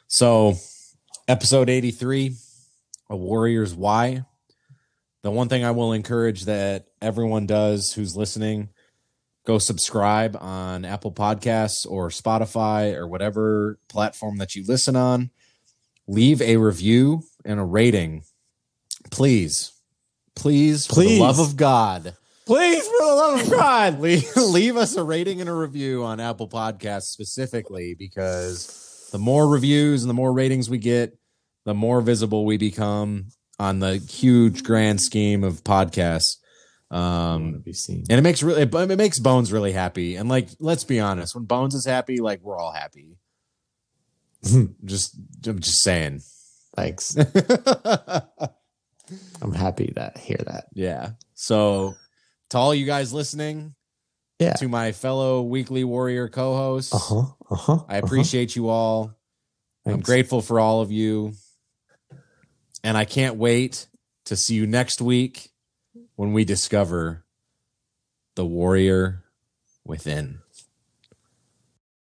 So, 0.07 0.55
episode 1.27 1.69
83, 1.69 2.35
A 3.09 3.15
Warrior's 3.15 3.75
Why. 3.75 4.23
The 5.25 5.31
one 5.31 5.49
thing 5.49 5.63
I 5.65 5.71
will 5.71 5.91
encourage 5.91 6.45
that 6.45 6.85
everyone 7.01 7.47
does 7.47 7.93
who's 7.93 8.15
listening, 8.15 8.69
go 9.43 9.57
subscribe 9.57 10.37
on 10.39 10.85
Apple 10.85 11.11
Podcasts 11.11 11.83
or 11.89 12.09
Spotify 12.09 12.93
or 12.93 13.07
whatever 13.07 13.79
platform 13.89 14.37
that 14.37 14.53
you 14.53 14.63
listen 14.67 14.95
on. 14.95 15.31
Leave 16.07 16.43
a 16.43 16.57
review 16.57 17.23
and 17.43 17.59
a 17.59 17.63
rating. 17.63 18.21
Please. 19.09 19.71
Please, 20.35 20.85
for 20.85 20.93
the 20.93 21.01
Please. 21.01 21.19
love 21.19 21.39
of 21.39 21.57
God, 21.57 22.15
Please, 22.45 22.85
for 22.85 22.97
the 22.99 23.05
love 23.15 23.41
of 23.41 23.49
God. 23.49 23.99
leave, 24.01 24.35
leave 24.35 24.77
us 24.77 24.95
a 24.95 25.03
rating 25.03 25.41
and 25.41 25.49
a 25.49 25.53
review 25.53 26.03
on 26.03 26.19
Apple 26.19 26.47
Podcasts 26.47 27.05
specifically 27.05 27.95
because 27.97 29.09
the 29.11 29.17
more 29.17 29.47
reviews 29.47 30.03
and 30.03 30.09
the 30.11 30.13
more 30.13 30.31
ratings 30.31 30.69
we 30.69 30.77
get, 30.77 31.17
the 31.63 31.73
more 31.73 31.99
visible 32.01 32.45
we 32.45 32.57
become 32.57 33.29
on 33.59 33.79
the 33.79 33.97
huge 33.97 34.63
grand 34.63 35.01
scheme 35.01 35.43
of 35.43 35.63
podcasts. 35.63 36.37
Um, 36.91 37.63
and 37.65 38.05
it 38.11 38.21
makes 38.21 38.43
really 38.43 38.61
it, 38.61 38.73
it 38.73 38.97
makes 38.97 39.19
Bonez 39.19 39.51
really 39.51 39.71
happy. 39.71 40.15
And 40.15 40.29
like, 40.29 40.49
let's 40.59 40.83
be 40.83 40.99
honest, 40.99 41.33
when 41.35 41.45
Bonez 41.45 41.73
is 41.73 41.85
happy, 41.85 42.17
like 42.17 42.41
we're 42.41 42.57
all 42.59 42.71
happy. 42.71 43.17
just, 44.85 45.15
I'm 45.47 45.59
just 45.59 45.81
saying. 45.81 46.21
Thanks. 46.75 47.15
I'm 49.41 49.53
happy 49.53 49.91
that 49.95 50.17
hear 50.17 50.39
that. 50.45 50.65
yeah. 50.73 51.11
So, 51.33 51.95
to 52.49 52.57
all 52.57 52.73
you 52.73 52.85
guys 52.85 53.13
listening, 53.13 53.75
Yeah. 54.39 54.53
to 54.53 54.67
my 54.67 54.91
fellow 54.91 55.41
Weekly 55.43 55.83
Warrior 55.83 56.27
co-hosts, 56.29 56.93
Uh 56.93 56.97
huh. 56.97 57.23
Uh 57.49 57.55
huh. 57.55 57.79
I 57.87 57.97
appreciate 57.97 58.55
you 58.55 58.69
all. 58.69 59.13
I'm 59.85 59.99
grateful 60.01 60.41
for 60.41 60.59
all 60.59 60.81
of 60.81 60.91
you. 60.91 61.33
And 62.85 62.95
I 62.99 63.03
can't 63.03 63.37
wait 63.37 63.87
to 64.25 64.35
see 64.35 64.53
you 64.53 64.67
next 64.67 65.01
week 65.01 65.49
when 66.17 66.33
we 66.33 66.45
discover 66.45 67.25
the 68.35 68.45
warrior 68.45 69.23
within. 69.83 70.41